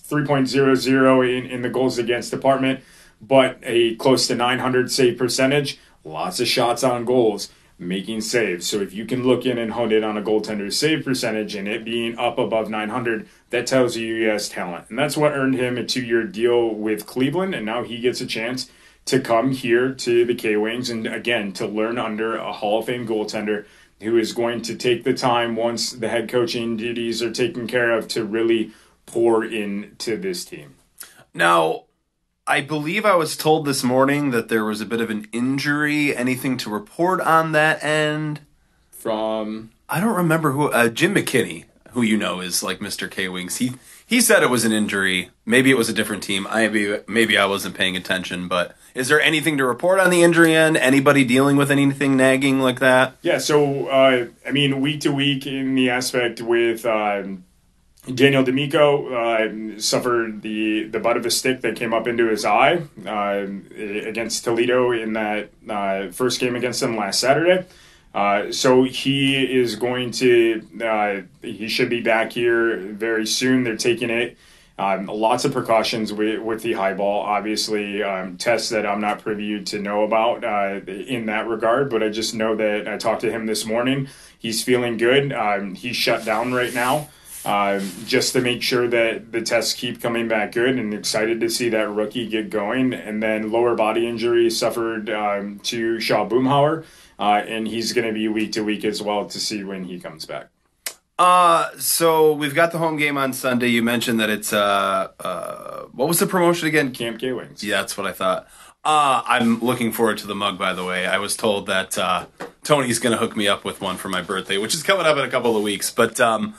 3.00 0.10 1.38
in, 1.38 1.46
in 1.46 1.62
the 1.62 1.70
goals 1.70 1.98
against 1.98 2.30
department, 2.30 2.84
but 3.22 3.58
a 3.64 3.96
close 3.96 4.28
to 4.28 4.36
900 4.36 4.92
save 4.92 5.18
percentage. 5.18 5.80
Lots 6.04 6.40
of 6.40 6.48
shots 6.48 6.84
on 6.84 7.06
goals, 7.06 7.50
making 7.88 8.22
saves. 8.22 8.68
So 8.68 8.80
if 8.80 8.94
you 8.94 9.06
can 9.06 9.24
look 9.24 9.46
in 9.46 9.58
and 9.58 9.72
hone 9.72 9.92
in 9.92 10.04
on 10.04 10.18
a 10.18 10.22
goaltender's 10.22 10.78
save 10.78 11.04
percentage 11.04 11.56
and 11.56 11.68
it 11.68 11.86
being 11.86 12.18
up 12.18 12.38
above 12.38 12.70
900, 12.70 13.28
that 13.50 13.68
tells 13.68 13.96
you 13.96 14.16
he 14.16 14.24
has 14.24 14.50
talent. 14.50 14.90
And 14.90 14.98
that's 14.98 15.18
what 15.18 15.34
earned 15.34 15.56
him 15.56 15.78
a 15.78 15.84
two 15.84 16.04
year 16.04 16.24
deal 16.24 16.74
with 16.74 17.06
Cleveland. 17.06 17.54
And 17.56 17.66
now 17.66 17.84
he 17.84 18.00
gets 18.00 18.22
a 18.22 18.26
chance 18.26 18.70
to 19.06 19.20
come 19.20 19.52
here 19.52 19.94
to 19.94 20.26
the 20.26 20.36
K 20.36 20.56
Wings 20.56 20.90
and 20.90 21.06
again 21.08 21.52
to 21.54 21.68
learn 21.68 21.98
under 21.98 22.36
a 22.36 22.54
Hall 22.54 22.80
of 22.80 22.86
Fame 22.86 23.08
goaltender 23.08 23.66
who 24.02 24.18
is 24.18 24.34
going 24.34 24.62
to 24.62 24.76
take 24.76 25.04
the 25.04 25.14
time 25.14 25.56
once 25.56 25.92
the 25.92 26.10
head 26.10 26.30
coaching 26.30 26.76
duties 26.78 27.22
are 27.22 27.32
taken 27.32 27.68
care 27.68 27.92
of 27.92 28.08
to 28.10 28.26
really 28.26 28.72
pour 29.06 29.44
into 29.44 30.18
this 30.18 30.46
team. 30.46 30.76
Now, 31.34 31.86
I 32.46 32.60
believe 32.60 33.06
I 33.06 33.16
was 33.16 33.38
told 33.38 33.66
this 33.66 33.84
morning 33.84 34.32
that 34.32 34.50
there 34.50 34.66
was 34.66 34.82
a 34.82 34.86
bit 34.86 35.00
of 35.00 35.10
an 35.10 35.28
injury. 35.32 36.16
Anything 36.16 36.58
to 36.58 36.70
report 36.70 37.22
on 37.22 37.54
that 37.54 37.82
end? 37.84 38.42
From 38.92 39.72
I 39.88 40.02
don't 40.02 40.16
remember 40.16 40.52
who. 40.52 40.70
Uh, 40.70 40.90
Jim 40.90 41.16
McKinney, 41.16 41.66
who 41.92 42.02
you 42.02 42.18
know 42.18 42.42
is 42.42 42.62
like 42.62 42.80
Mr. 42.80 43.10
K 43.10 43.30
Wings. 43.30 43.58
He 43.58 43.74
he 44.06 44.20
said 44.20 44.44
it 44.44 44.50
was 44.50 44.66
an 44.66 44.74
injury. 44.74 45.30
Maybe 45.46 45.72
it 45.72 45.78
was 45.78 45.88
a 45.88 45.94
different 45.94 46.22
team. 46.22 46.46
I 46.50 46.68
maybe 46.68 47.00
maybe 47.08 47.38
I 47.38 47.46
wasn't 47.46 47.76
paying 47.76 47.96
attention. 47.96 48.50
But 48.50 48.76
is 48.94 49.08
there 49.08 49.22
anything 49.22 49.58
to 49.60 49.66
report 49.66 50.02
on 50.02 50.10
the 50.10 50.22
injury 50.22 50.54
end? 50.54 50.76
Anybody 50.76 51.24
dealing 51.24 51.56
with 51.56 51.72
anything 51.72 52.18
nagging 52.18 52.60
like 52.60 52.80
that? 52.80 53.16
Yeah. 53.22 53.38
So 53.38 53.88
uh, 53.88 54.28
I 54.46 54.52
mean, 54.52 54.82
week 54.82 55.00
to 55.02 55.14
week 55.14 55.48
in 55.48 55.76
the 55.76 55.90
aspect 55.90 56.42
with. 56.42 56.86
Um, 56.86 57.46
Daniel 58.06 58.44
D'Amico 58.44 59.14
uh, 59.14 59.80
suffered 59.80 60.42
the, 60.42 60.86
the 60.86 61.00
butt 61.00 61.18
of 61.18 61.26
a 61.26 61.32
stick 61.32 61.62
that 61.62 61.76
came 61.76 61.94
up 61.94 62.08
into 62.08 62.28
his 62.28 62.44
eye 62.44 62.82
uh, 63.06 63.46
against 63.78 64.44
Toledo 64.44 64.92
in 64.92 65.14
that 65.14 65.50
uh, 65.70 66.10
first 66.10 66.40
game 66.40 66.56
against 66.56 66.82
them 66.82 66.98
last 66.98 67.20
Saturday. 67.20 67.66
Uh, 68.14 68.52
so 68.52 68.84
he 68.84 69.44
is 69.60 69.76
going 69.76 70.12
to, 70.12 70.68
uh, 70.84 71.22
he 71.42 71.68
should 71.68 71.90
be 71.90 72.02
back 72.02 72.32
here 72.34 72.78
very 72.78 73.26
soon. 73.26 73.64
They're 73.64 73.78
taking 73.78 74.10
it 74.10 74.38
Um, 74.78 75.06
lots 75.06 75.46
of 75.46 75.54
precautions 75.54 76.12
with, 76.12 76.42
with 76.42 76.64
the 76.64 76.74
high 76.74 76.96
ball, 76.96 77.22
obviously, 77.22 78.02
um, 78.02 78.38
tests 78.38 78.70
that 78.70 78.88
I'm 78.88 79.02
not 79.02 79.22
privy 79.22 79.64
to 79.64 79.80
know 79.80 80.04
about 80.04 80.44
uh, 80.44 80.82
in 80.90 81.28
that 81.28 81.48
regard, 81.48 81.92
but 81.92 82.02
I 82.02 82.10
just 82.10 82.34
know 82.34 82.56
that 82.56 82.88
I 82.88 82.98
talked 82.98 83.22
to 83.22 83.32
him 83.32 83.46
this 83.46 83.66
morning. 83.66 84.10
He's 84.40 84.64
feeling 84.64 84.98
good. 84.98 85.32
Um, 85.32 85.76
he's 85.76 85.96
shut 85.96 86.26
down 86.26 86.54
right 86.54 86.74
now. 86.74 87.10
Um, 87.46 87.92
just 88.06 88.34
to 88.34 88.42
make 88.42 88.62
sure 88.62 88.88
that 88.88 89.34
the 89.34 89.42
tests 89.42 89.74
keep 89.74 90.02
coming 90.02 90.30
back 90.30 90.54
good 90.54 90.80
and 90.80 90.94
excited 90.94 91.42
to 91.42 91.50
see 91.50 91.68
that 91.70 91.90
rookie 91.90 92.28
get 92.28 92.50
going. 92.50 92.94
And 92.94 93.22
then 93.22 93.52
lower 93.52 93.76
body 93.76 94.08
injury 94.08 94.50
suffered 94.50 95.10
um, 95.10 95.60
to 95.64 96.00
Shaw 96.00 96.28
Boomhower, 96.28 96.86
uh, 97.20 97.44
and 97.46 97.68
he's 97.68 97.92
going 97.92 98.08
to 98.08 98.14
be 98.14 98.30
week 98.30 98.54
to 98.54 98.64
week 98.64 98.86
as 98.86 99.02
well 99.02 99.26
to 99.26 99.40
see 99.40 99.64
when 99.64 99.84
he 99.84 100.00
comes 100.00 100.26
back. 100.26 100.48
Uh, 101.20 101.70
so 101.78 102.34
we've 102.34 102.56
got 102.56 102.72
the 102.72 102.78
home 102.78 102.98
game 102.98 103.18
on 103.18 103.34
Sunday. 103.34 103.68
You 103.68 103.84
mentioned 103.84 104.20
that 104.20 104.30
it's 104.30 104.52
uh, 104.52 105.10
uh 105.20 105.84
what 105.92 106.08
was 106.08 106.20
the 106.20 106.26
promotion 106.26 106.68
again? 106.68 106.92
Camp 106.92 107.20
K 107.20 107.34
Wings. 107.34 107.64
Yeah, 107.64 107.82
that's 107.82 107.98
what 107.98 108.08
I 108.08 108.14
thought. 108.14 108.48
Uh, 108.84 109.22
I'm 109.26 109.60
looking 109.62 109.92
forward 109.92 110.18
to 110.20 110.28
the 110.28 110.36
mug. 110.36 110.58
By 110.58 110.74
the 110.74 110.84
way, 110.84 111.06
I 111.06 111.18
was 111.18 111.38
told 111.38 111.68
that 111.68 111.98
uh, 111.98 112.26
Tony's 112.64 113.00
going 113.00 113.14
to 113.14 113.18
hook 113.18 113.38
me 113.38 113.48
up 113.48 113.64
with 113.64 113.80
one 113.80 113.96
for 113.96 114.10
my 114.10 114.22
birthday, 114.22 114.58
which 114.58 114.74
is 114.74 114.84
coming 114.84 115.06
up 115.06 115.16
in 115.18 115.24
a 115.24 115.30
couple 115.30 115.56
of 115.56 115.64
weeks. 115.64 115.92
But 115.92 116.20
um, 116.20 116.56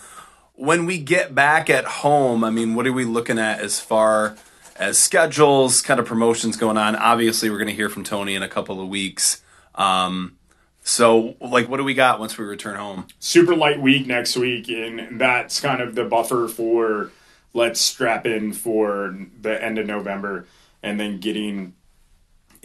when 0.55 0.87
we 0.87 0.99
get 0.99 1.35
back 1.35 1.69
at 1.69 1.85
home, 1.85 2.45
I 2.45 2.51
mean, 2.51 2.75
what 2.75 2.87
are 2.87 2.93
we 2.93 3.05
looking 3.05 3.39
at 3.39 3.61
as 3.61 3.81
far 3.81 4.37
as 4.77 4.99
schedules, 4.99 5.83
kind 5.83 5.99
of 5.99 6.07
promotions 6.07 6.57
going 6.57 6.79
on? 6.79 6.97
Obviously, 6.97 7.51
we're 7.51 7.59
going 7.59 7.69
to 7.69 7.75
hear 7.75 7.89
from 7.89 8.05
Tony 8.05 8.35
in 8.35 8.43
a 8.43 8.49
couple 8.49 8.81
of 8.81 8.89
weeks. 8.89 9.43
Um, 9.75 10.37
so, 10.83 11.37
like, 11.41 11.69
what 11.69 11.79
do 11.79 11.85
we 11.85 11.95
got 11.95 12.21
once 12.21 12.39
we 12.39 12.45
return 12.45 12.77
home? 12.77 13.07
Super 13.19 13.57
light 13.57 13.81
week 13.81 14.07
next 14.07 14.37
week, 14.37 14.69
and 14.69 15.19
that's 15.21 15.61
kind 15.61 15.81
of 15.81 15.95
the 15.95 16.05
buffer 16.05 16.47
for 16.47 17.11
let's 17.53 17.81
strap 17.81 18.27
in 18.27 18.53
for 18.53 19.17
the 19.41 19.63
end 19.63 19.79
of 19.79 19.87
November 19.87 20.47
and 20.83 21.01
then 21.01 21.19
getting 21.21 21.75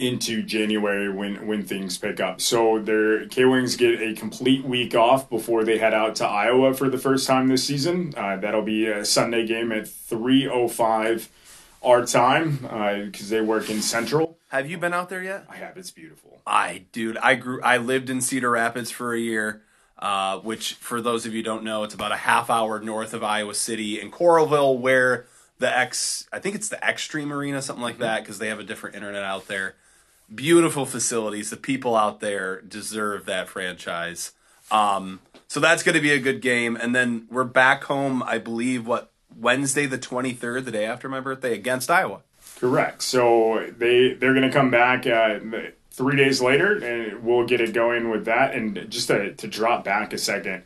into 0.00 0.42
January 0.42 1.12
when 1.12 1.46
when 1.46 1.62
things 1.62 1.98
pick 1.98 2.18
up. 2.18 2.40
So 2.40 2.78
their 2.78 3.26
K 3.26 3.44
Wings 3.44 3.76
get 3.76 4.00
a 4.00 4.14
complete 4.14 4.64
week 4.64 4.94
off 4.94 5.28
before 5.28 5.62
they 5.62 5.78
head 5.78 5.94
out 5.94 6.16
to 6.16 6.26
Iowa 6.26 6.74
for 6.74 6.88
the 6.88 6.98
first 6.98 7.26
time 7.26 7.48
this 7.48 7.64
season. 7.64 8.14
Uh, 8.16 8.36
that'll 8.36 8.62
be 8.62 8.86
a 8.86 9.04
Sunday 9.04 9.46
game 9.46 9.70
at 9.70 9.86
three 9.86 10.48
oh 10.48 10.68
five 10.68 11.28
our 11.82 12.04
time 12.04 12.56
because 12.56 13.32
uh, 13.32 13.36
they 13.36 13.40
work 13.40 13.70
in 13.70 13.80
Central. 13.82 14.38
Have 14.48 14.68
you 14.70 14.78
been 14.78 14.92
out 14.92 15.08
there 15.08 15.22
yet? 15.22 15.46
I 15.48 15.56
have. 15.56 15.76
It's 15.76 15.90
beautiful. 15.90 16.40
I 16.46 16.84
dude, 16.92 17.18
I 17.18 17.34
grew. 17.34 17.62
I 17.62 17.76
lived 17.76 18.10
in 18.10 18.20
Cedar 18.20 18.50
Rapids 18.50 18.90
for 18.90 19.14
a 19.14 19.20
year. 19.20 19.62
Uh, 19.98 20.38
which, 20.38 20.76
for 20.76 21.02
those 21.02 21.26
of 21.26 21.34
you 21.34 21.42
don't 21.42 21.62
know, 21.62 21.82
it's 21.82 21.92
about 21.92 22.10
a 22.10 22.16
half 22.16 22.48
hour 22.48 22.80
north 22.80 23.12
of 23.12 23.22
Iowa 23.22 23.52
City 23.52 24.00
in 24.00 24.10
Coralville, 24.10 24.78
where 24.78 25.26
the 25.58 25.78
X, 25.78 26.26
I 26.32 26.38
think 26.38 26.54
it's 26.54 26.70
the 26.70 26.76
Xtream 26.76 27.30
Arena, 27.30 27.60
something 27.60 27.82
like 27.82 27.98
that, 27.98 28.22
because 28.22 28.38
they 28.38 28.48
have 28.48 28.58
a 28.58 28.64
different 28.64 28.96
internet 28.96 29.22
out 29.22 29.46
there 29.46 29.74
beautiful 30.34 30.86
facilities. 30.86 31.50
The 31.50 31.56
people 31.56 31.96
out 31.96 32.20
there 32.20 32.60
deserve 32.62 33.26
that 33.26 33.48
franchise. 33.48 34.32
Um, 34.70 35.20
so 35.48 35.60
that's 35.60 35.82
going 35.82 35.96
to 35.96 36.00
be 36.00 36.12
a 36.12 36.18
good 36.18 36.40
game. 36.40 36.76
And 36.76 36.94
then 36.94 37.26
we're 37.30 37.44
back 37.44 37.84
home, 37.84 38.22
I 38.22 38.38
believe, 38.38 38.86
what, 38.86 39.12
Wednesday 39.36 39.86
the 39.86 39.98
23rd, 39.98 40.64
the 40.64 40.70
day 40.70 40.84
after 40.84 41.08
my 41.08 41.20
birthday, 41.20 41.54
against 41.54 41.90
Iowa. 41.90 42.22
Correct. 42.58 43.02
So 43.02 43.72
they, 43.78 44.12
they're 44.12 44.34
going 44.34 44.48
to 44.48 44.52
come 44.52 44.70
back 44.70 45.06
uh, 45.06 45.38
three 45.90 46.16
days 46.16 46.40
later, 46.40 46.76
and 46.76 47.24
we'll 47.24 47.46
get 47.46 47.60
it 47.60 47.72
going 47.72 48.10
with 48.10 48.26
that. 48.26 48.54
And 48.54 48.90
just 48.90 49.08
to, 49.08 49.34
to 49.34 49.46
drop 49.48 49.84
back 49.84 50.12
a 50.12 50.18
second, 50.18 50.62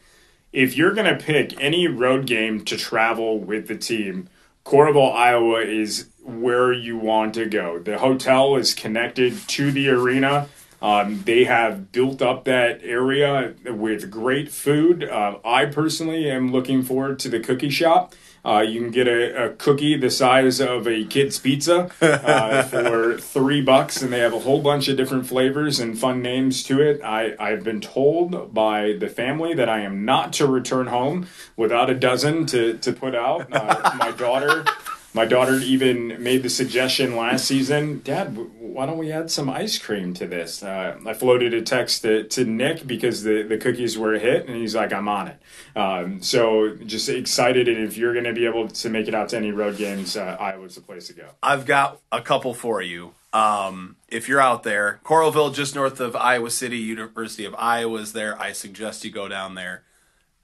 if 0.52 0.76
you're 0.76 0.92
going 0.92 1.16
to 1.16 1.22
pick 1.22 1.60
any 1.60 1.88
road 1.88 2.26
game 2.26 2.64
to 2.64 2.76
travel 2.76 3.38
with 3.38 3.68
the 3.68 3.76
team, 3.76 4.28
Coralville, 4.64 5.14
Iowa 5.14 5.60
is 5.60 6.08
where 6.22 6.72
you 6.72 6.96
want 6.96 7.34
to 7.34 7.44
go. 7.44 7.78
The 7.78 7.98
hotel 7.98 8.56
is 8.56 8.72
connected 8.72 9.36
to 9.48 9.70
the 9.70 9.90
arena. 9.90 10.48
Um, 10.84 11.22
they 11.24 11.44
have 11.44 11.92
built 11.92 12.20
up 12.20 12.44
that 12.44 12.80
area 12.82 13.54
with 13.64 14.10
great 14.10 14.50
food. 14.50 15.02
Uh, 15.02 15.38
I 15.42 15.64
personally 15.64 16.30
am 16.30 16.52
looking 16.52 16.82
forward 16.82 17.18
to 17.20 17.30
the 17.30 17.40
cookie 17.40 17.70
shop. 17.70 18.14
Uh, 18.44 18.60
you 18.60 18.82
can 18.82 18.90
get 18.90 19.08
a, 19.08 19.46
a, 19.46 19.50
cookie 19.54 19.96
the 19.96 20.10
size 20.10 20.60
of 20.60 20.86
a 20.86 21.06
kid's 21.06 21.38
pizza 21.38 21.90
uh, 22.02 22.62
for 22.64 23.16
three 23.16 23.62
bucks, 23.62 24.02
and 24.02 24.12
they 24.12 24.18
have 24.18 24.34
a 24.34 24.40
whole 24.40 24.60
bunch 24.60 24.86
of 24.88 24.98
different 24.98 25.26
flavors 25.26 25.80
and 25.80 25.98
fun 25.98 26.20
names 26.20 26.62
to 26.62 26.82
it. 26.82 27.00
I, 27.02 27.34
I've 27.40 27.64
been 27.64 27.80
told 27.80 28.52
by 28.52 28.92
the 28.92 29.08
family 29.08 29.54
that 29.54 29.70
I 29.70 29.80
am 29.80 30.04
not 30.04 30.34
to 30.34 30.46
return 30.46 30.88
home 30.88 31.28
without 31.56 31.88
a 31.88 31.94
dozen 31.94 32.44
to, 32.48 32.76
to 32.76 32.92
put 32.92 33.14
out. 33.14 33.50
Uh, 33.50 33.94
my 33.96 34.10
daughter 34.10 34.66
my 35.14 35.24
daughter 35.24 35.58
even 35.58 36.20
made 36.20 36.42
the 36.42 36.50
suggestion 36.50 37.16
last 37.16 37.46
season, 37.46 38.02
Dad, 38.02 38.36
why 38.58 38.84
don't 38.84 38.98
we 38.98 39.12
add 39.12 39.30
some 39.30 39.48
ice 39.48 39.78
cream 39.78 40.12
to 40.14 40.26
this? 40.26 40.64
Uh, 40.64 40.98
I 41.06 41.14
floated 41.14 41.54
a 41.54 41.62
text 41.62 42.02
to, 42.02 42.24
to 42.24 42.44
Nick 42.44 42.84
because 42.84 43.22
the, 43.22 43.44
the 43.44 43.56
cookies 43.56 43.96
were 43.96 44.14
a 44.14 44.18
hit, 44.18 44.48
and 44.48 44.56
he's 44.56 44.74
like, 44.74 44.92
I'm 44.92 45.08
on 45.08 45.28
it. 45.28 45.40
Um, 45.76 46.20
so 46.20 46.74
just 46.84 47.08
excited. 47.08 47.68
And 47.68 47.78
if 47.78 47.96
you're 47.96 48.12
going 48.12 48.24
to 48.24 48.32
be 48.32 48.44
able 48.44 48.66
to 48.66 48.90
make 48.90 49.06
it 49.06 49.14
out 49.14 49.28
to 49.28 49.36
any 49.36 49.52
road 49.52 49.76
games, 49.76 50.16
uh, 50.16 50.36
Iowa's 50.40 50.74
the 50.74 50.80
place 50.80 51.06
to 51.06 51.12
go. 51.12 51.28
I've 51.40 51.64
got 51.64 52.00
a 52.10 52.20
couple 52.20 52.52
for 52.52 52.82
you. 52.82 53.14
Um, 53.32 53.96
if 54.08 54.28
you're 54.28 54.40
out 54.40 54.64
there, 54.64 55.00
Coralville, 55.04 55.54
just 55.54 55.76
north 55.76 56.00
of 56.00 56.16
Iowa 56.16 56.50
City, 56.50 56.78
University 56.78 57.44
of 57.44 57.54
Iowa 57.56 58.00
is 58.00 58.12
there. 58.12 58.40
I 58.40 58.50
suggest 58.50 59.04
you 59.04 59.12
go 59.12 59.28
down 59.28 59.54
there 59.54 59.84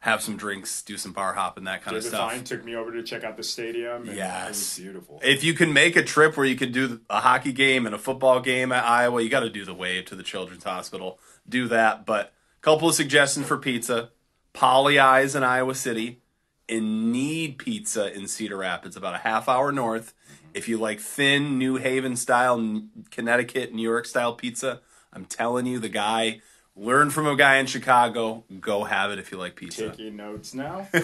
have 0.00 0.22
some 0.22 0.36
drinks, 0.36 0.82
do 0.82 0.96
some 0.96 1.12
bar 1.12 1.34
hopping, 1.34 1.64
that 1.64 1.82
kind 1.82 1.94
David 1.94 2.06
of 2.06 2.14
stuff. 2.14 2.32
Fine 2.32 2.44
took 2.44 2.64
me 2.64 2.74
over 2.74 2.90
to 2.90 3.02
check 3.02 3.22
out 3.22 3.36
the 3.36 3.42
stadium. 3.42 4.06
yes, 4.06 4.78
beautiful. 4.78 5.20
If 5.22 5.44
you 5.44 5.52
can 5.52 5.72
make 5.74 5.94
a 5.94 6.02
trip 6.02 6.36
where 6.36 6.46
you 6.46 6.56
can 6.56 6.72
do 6.72 7.00
a 7.10 7.20
hockey 7.20 7.52
game 7.52 7.84
and 7.84 7.94
a 7.94 7.98
football 7.98 8.40
game 8.40 8.72
at 8.72 8.84
Iowa, 8.84 9.22
you 9.22 9.28
got 9.28 9.40
to 9.40 9.50
do 9.50 9.64
the 9.64 9.74
wave 9.74 10.06
to 10.06 10.14
the 10.14 10.22
Children's 10.22 10.64
Hospital. 10.64 11.18
Do 11.46 11.68
that. 11.68 12.06
But 12.06 12.32
a 12.58 12.62
couple 12.62 12.88
of 12.88 12.94
suggestions 12.94 13.46
for 13.46 13.58
pizza: 13.58 14.10
Polly 14.54 14.98
Eyes 14.98 15.34
in 15.34 15.44
Iowa 15.44 15.74
City, 15.74 16.22
and 16.66 17.12
Need 17.12 17.58
Pizza 17.58 18.10
in 18.16 18.26
Cedar 18.26 18.56
Rapids, 18.56 18.96
about 18.96 19.14
a 19.14 19.18
half 19.18 19.50
hour 19.50 19.70
north. 19.70 20.14
If 20.54 20.66
you 20.66 20.78
like 20.78 20.98
thin 20.98 21.58
New 21.58 21.76
Haven 21.76 22.16
style, 22.16 22.82
Connecticut, 23.10 23.74
New 23.74 23.82
York 23.88 24.06
style 24.06 24.32
pizza, 24.32 24.80
I'm 25.12 25.26
telling 25.26 25.66
you, 25.66 25.78
the 25.78 25.88
guy 25.90 26.40
Learn 26.80 27.10
from 27.10 27.26
a 27.26 27.36
guy 27.36 27.56
in 27.56 27.66
Chicago. 27.66 28.42
Go 28.58 28.84
have 28.84 29.10
it 29.10 29.18
if 29.18 29.30
you 29.30 29.36
like 29.36 29.54
pizza. 29.54 29.90
Taking 29.90 30.16
notes 30.16 30.54
now. 30.54 30.88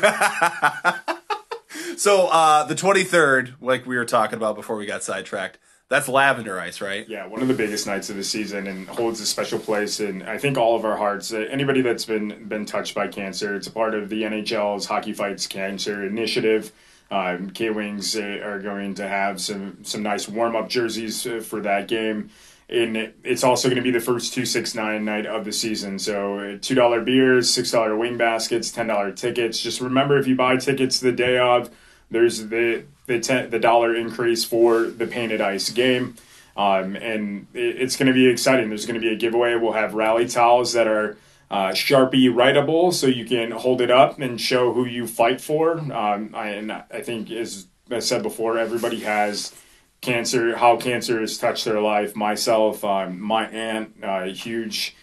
so 1.98 2.28
uh, 2.28 2.64
the 2.64 2.74
23rd, 2.74 3.56
like 3.60 3.84
we 3.84 3.98
were 3.98 4.06
talking 4.06 4.38
about 4.38 4.54
before 4.54 4.76
we 4.76 4.86
got 4.86 5.02
sidetracked, 5.02 5.58
that's 5.90 6.08
lavender 6.08 6.58
ice, 6.58 6.80
right? 6.80 7.06
Yeah, 7.06 7.26
one 7.26 7.42
of 7.42 7.48
the 7.48 7.54
biggest 7.54 7.86
nights 7.86 8.08
of 8.08 8.16
the 8.16 8.24
season 8.24 8.66
and 8.66 8.88
holds 8.88 9.20
a 9.20 9.26
special 9.26 9.58
place 9.58 10.00
in 10.00 10.22
I 10.22 10.38
think 10.38 10.56
all 10.56 10.76
of 10.76 10.86
our 10.86 10.96
hearts. 10.96 11.30
Uh, 11.30 11.40
anybody 11.50 11.82
that's 11.82 12.06
been 12.06 12.48
been 12.48 12.64
touched 12.64 12.94
by 12.94 13.08
cancer, 13.08 13.54
it's 13.54 13.66
a 13.66 13.70
part 13.70 13.94
of 13.94 14.08
the 14.08 14.22
NHL's 14.22 14.86
Hockey 14.86 15.12
Fights 15.12 15.46
Cancer 15.46 16.06
Initiative. 16.06 16.72
Um, 17.10 17.50
K 17.50 17.68
Wings 17.68 18.16
uh, 18.16 18.40
are 18.42 18.60
going 18.60 18.94
to 18.94 19.06
have 19.06 19.42
some 19.42 19.84
some 19.84 20.02
nice 20.02 20.26
warm 20.26 20.56
up 20.56 20.70
jerseys 20.70 21.26
uh, 21.26 21.40
for 21.40 21.60
that 21.60 21.86
game 21.86 22.30
and 22.68 23.12
it's 23.22 23.44
also 23.44 23.68
going 23.68 23.76
to 23.76 23.82
be 23.82 23.90
the 23.90 24.00
first 24.00 24.34
269 24.34 25.04
night 25.04 25.26
of 25.26 25.44
the 25.44 25.52
season. 25.52 25.98
So 25.98 26.58
$2 26.58 27.04
beers, 27.04 27.48
$6 27.52 27.98
wing 27.98 28.16
baskets, 28.16 28.72
$10 28.72 29.16
tickets. 29.16 29.60
Just 29.60 29.80
remember 29.80 30.18
if 30.18 30.26
you 30.26 30.34
buy 30.34 30.56
tickets 30.56 30.98
the 30.98 31.12
day 31.12 31.38
of, 31.38 31.70
there's 32.10 32.48
the 32.48 32.84
the, 33.06 33.20
ten, 33.20 33.50
the 33.50 33.58
dollar 33.58 33.94
increase 33.94 34.44
for 34.44 34.82
the 34.84 35.06
painted 35.06 35.40
ice 35.40 35.70
game. 35.70 36.16
Um, 36.56 36.96
and 36.96 37.46
it, 37.54 37.80
it's 37.80 37.96
going 37.96 38.08
to 38.08 38.12
be 38.12 38.26
exciting. 38.26 38.68
There's 38.68 38.86
going 38.86 39.00
to 39.00 39.06
be 39.06 39.12
a 39.12 39.16
giveaway. 39.16 39.54
We'll 39.54 39.72
have 39.72 39.94
rally 39.94 40.28
towels 40.28 40.72
that 40.72 40.86
are 40.86 41.16
uh, 41.50 41.68
Sharpie 41.68 42.32
writable, 42.32 42.92
so 42.92 43.06
you 43.06 43.24
can 43.24 43.52
hold 43.52 43.80
it 43.80 43.90
up 43.90 44.18
and 44.18 44.40
show 44.40 44.72
who 44.72 44.84
you 44.84 45.06
fight 45.06 45.40
for. 45.40 45.78
Um, 45.78 46.34
I, 46.34 46.48
and 46.50 46.72
I 46.72 47.00
think, 47.02 47.30
as 47.30 47.66
I 47.90 48.00
said 48.00 48.22
before, 48.22 48.58
everybody 48.58 49.00
has 49.00 49.54
cancer, 50.00 50.56
how 50.56 50.76
cancer 50.76 51.20
has 51.20 51.38
touched 51.38 51.64
their 51.64 51.80
life. 51.80 52.14
Myself, 52.14 52.84
um, 52.84 53.20
my 53.20 53.46
aunt, 53.48 53.94
uh, 54.02 54.24
huge, 54.24 54.96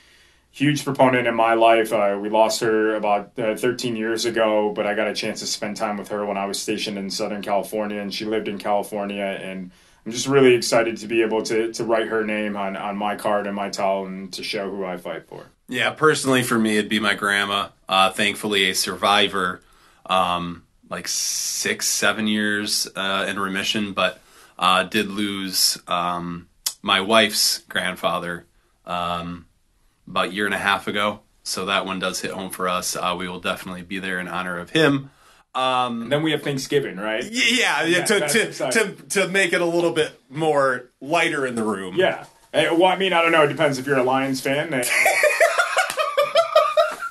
huge 0.52 0.84
proponent 0.84 1.28
in 1.28 1.36
my 1.36 1.54
life. 1.54 1.92
Uh, 1.92 2.18
we 2.22 2.30
lost 2.30 2.62
her 2.62 2.96
about 2.96 3.38
uh, 3.38 3.56
13 3.56 3.96
years 3.96 4.26
ago, 4.26 4.72
but 4.74 4.86
I 4.86 4.94
got 4.94 5.08
a 5.08 5.14
chance 5.14 5.40
to 5.42 5.46
spend 5.46 5.78
time 5.78 5.98
with 5.98 6.10
her 6.10 6.26
when 6.26 6.38
I 6.38 6.46
was 6.46 6.60
stationed 6.60 6.98
in 6.98 7.10
Southern 7.10 7.42
California, 7.42 8.00
and 8.00 8.14
she 8.14 8.26
lived 8.26 8.48
in 8.48 8.58
California. 8.58 9.24
And 9.24 9.72
I'm 10.06 10.12
just 10.12 10.28
really 10.28 10.54
excited 10.54 10.98
to 10.98 11.08
be 11.08 11.22
able 11.22 11.44
to 11.44 11.72
to 11.74 11.84
write 11.84 12.08
her 12.08 12.24
name 12.24 12.56
on 12.56 12.76
on 12.76 12.98
my 12.98 13.16
card 13.16 13.48
and 13.48 13.56
my 13.56 13.70
towel 13.70 14.06
and 14.06 14.32
to 14.34 14.44
show 14.44 14.70
who 14.70 14.86
I 14.86 14.98
fight 14.98 15.28
for. 15.28 15.48
Yeah, 15.68 15.92
personally 15.92 16.44
for 16.44 16.60
me, 16.60 16.78
it'd 16.78 16.90
be 16.90 17.00
my 17.00 17.16
grandma. 17.16 17.70
Uh, 17.88 18.12
thankfully, 18.12 18.70
a 18.70 18.76
survivor. 18.76 19.62
Um, 20.06 20.64
like 20.90 21.08
six, 21.08 21.88
seven 21.88 22.28
years 22.28 22.88
uh, 22.96 23.26
in 23.28 23.40
remission, 23.40 23.94
but 23.94 24.22
uh, 24.58 24.84
did 24.84 25.08
lose 25.08 25.78
um, 25.88 26.48
my 26.82 27.02
wife's 27.02 27.60
grandfather 27.70 28.46
um, 28.86 29.46
about 30.08 30.30
a 30.30 30.34
year 30.34 30.46
and 30.46 30.56
a 30.56 30.60
half 30.60 30.88
ago. 30.88 31.22
So 31.44 31.66
that 31.66 31.86
one 31.86 32.00
does 32.00 32.22
hit 32.22 32.32
home 32.32 32.50
for 32.50 32.70
us. 32.70 32.96
Uh, 32.96 33.16
we 33.18 33.28
will 33.28 33.40
definitely 33.40 33.82
be 33.82 34.00
there 34.00 34.20
in 34.20 34.28
honor 34.28 34.58
of 34.60 34.70
him. 34.70 35.12
Um, 35.56 36.10
then 36.10 36.24
we 36.24 36.32
have 36.32 36.42
Thanksgiving, 36.42 36.98
right? 36.98 37.24
yeah, 37.24 37.84
yeah, 37.84 38.06
to, 38.06 38.28
to, 38.28 38.72
to, 38.72 38.96
to 39.10 39.28
make 39.28 39.54
it 39.54 39.62
a 39.62 39.66
little 39.66 39.92
bit 39.92 40.20
more 40.30 40.90
lighter 41.00 41.46
in 41.46 41.56
the 41.56 41.64
room. 41.64 41.96
Yeah. 41.96 42.26
Well, 42.54 42.86
I 42.86 42.98
mean, 42.98 43.14
I 43.14 43.22
don't 43.22 43.32
know. 43.32 43.44
It 43.44 43.48
depends 43.48 43.78
if 43.78 43.88
you're 43.88 43.98
a 43.98 44.04
Lions 44.04 44.42
fan. 44.42 44.70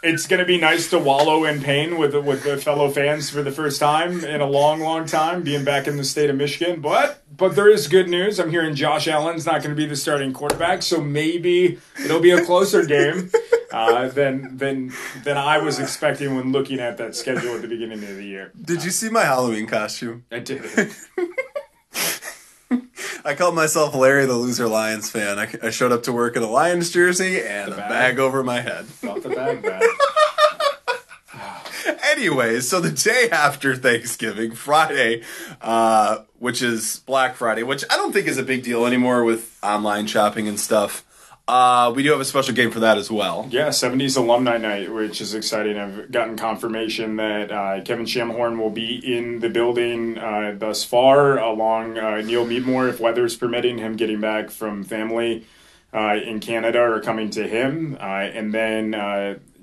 It's 0.03 0.27
going 0.27 0.41
to 0.41 0.45
be 0.45 0.59
nice 0.59 0.91
to 0.91 0.99
wallow 0.99 1.45
in 1.45 1.61
pain 1.63 1.97
with 1.97 2.15
with 2.15 2.43
the 2.43 2.57
fellow 2.57 2.91
fans 2.91 3.31
for 3.31 3.43
the 3.43 3.53
first 3.53 3.79
time 3.79 4.25
in 4.25 4.41
a 4.41 4.47
long, 4.47 4.81
long 4.81 5.07
time, 5.07 5.43
being 5.43 5.65
back 5.65 5.87
in 5.87 5.97
the 5.97 6.05
state 6.05 6.29
of 6.29 6.37
Michigan. 6.37 6.81
But 6.81 7.23
but 7.37 7.55
there 7.55 7.69
is 7.69 7.87
good 7.89 8.09
news. 8.09 8.41
I'm 8.41 8.51
hearing 8.51 8.75
Josh 8.75 9.07
Allen's 9.07 9.47
not 9.47 9.63
going 9.63 9.71
to 9.71 9.77
be 9.77 9.87
the 9.87 9.97
starting 9.97 10.33
quarterback, 10.33 10.83
so 10.83 11.01
maybe 11.01 11.79
it'll 12.05 12.21
be 12.21 12.33
a 12.33 12.45
closer 12.45 12.85
game 12.85 13.31
uh, 13.73 14.09
than 14.09 14.57
than 14.57 14.93
than 15.23 15.37
I 15.37 15.59
was 15.59 15.79
expecting 15.79 16.35
when 16.35 16.53
looking 16.53 16.81
at 16.81 16.97
that 16.99 17.15
schedule 17.15 17.55
at 17.55 17.63
the 17.63 17.69
beginning 17.69 18.03
of 18.03 18.17
the 18.17 18.25
year. 18.25 18.53
Did 18.61 18.85
you 18.85 18.91
see 18.91 19.09
my 19.09 19.23
Halloween 19.23 19.67
costume? 19.67 20.25
I 20.33 20.41
did. 20.41 20.63
I 23.25 23.35
called 23.35 23.55
myself 23.55 23.95
Larry 23.95 24.27
the 24.27 24.35
Loser 24.35 24.67
Lions 24.67 25.09
fan. 25.09 25.39
I, 25.39 25.49
I 25.63 25.71
showed 25.71 25.93
up 25.93 26.03
to 26.05 26.13
work 26.13 26.37
in 26.37 26.43
a 26.43 26.49
Lions 26.51 26.91
jersey 26.91 27.41
and 27.41 27.73
a 27.73 27.77
bag. 27.77 27.89
bag 27.89 28.19
over 28.19 28.43
my 28.43 28.61
head. 28.61 28.87
Got 29.01 29.23
the 29.23 29.29
bag 29.29 29.63
back. 29.63 29.83
Anyways, 32.23 32.69
so 32.69 32.79
the 32.79 32.93
day 32.93 33.31
after 33.33 33.75
Thanksgiving, 33.75 34.53
Friday, 34.53 35.25
uh, 35.61 36.19
which 36.39 36.63
is 36.63 37.03
Black 37.05 37.35
Friday, 37.35 37.65
which 37.65 37.83
I 37.91 37.97
don't 37.97 38.13
think 38.13 38.29
is 38.29 38.39
a 38.39 38.45
big 38.45 38.63
deal 38.63 38.87
anymore 38.87 39.25
with 39.25 39.59
online 39.61 40.07
shopping 40.07 40.47
and 40.47 40.59
stuff. 40.61 41.05
Uh, 41.49 41.93
we 41.93 42.05
do 42.05 42.13
have 42.13 42.21
a 42.21 42.25
special 42.25 42.55
game 42.55 42.71
for 42.71 42.79
that 42.79 42.97
as 42.97 43.11
well. 43.11 43.49
Yeah, 43.51 43.71
70s 43.71 44.17
Alumni 44.17 44.57
Night, 44.57 44.93
which 44.95 45.21
is 45.21 45.35
exciting. 45.35 45.77
I've 45.77 46.13
gotten 46.13 46.37
confirmation 46.37 47.17
that 47.17 47.51
uh, 47.51 47.81
Kevin 47.83 48.07
Schamehorn 48.07 48.57
will 48.57 48.71
be 48.71 48.95
in 49.17 49.41
the 49.41 49.49
building 49.49 50.17
uh, 50.17 50.55
thus 50.57 50.85
far, 50.85 51.39
along 51.39 51.99
uh, 51.99 52.21
Neil 52.21 52.45
Meadmore, 52.45 52.87
if 52.87 53.01
weather's 53.01 53.37
permitting, 53.37 53.79
him 53.79 53.97
getting 53.97 54.21
back 54.21 54.51
from 54.53 54.85
family 54.85 55.45
uh, 55.93 56.15
in 56.25 56.39
Canada 56.39 56.79
or 56.79 57.01
coming 57.01 57.31
to 57.31 57.49
him. 57.49 57.97
Uh, 58.01 58.05
and 58.05 58.55
then 58.55 58.95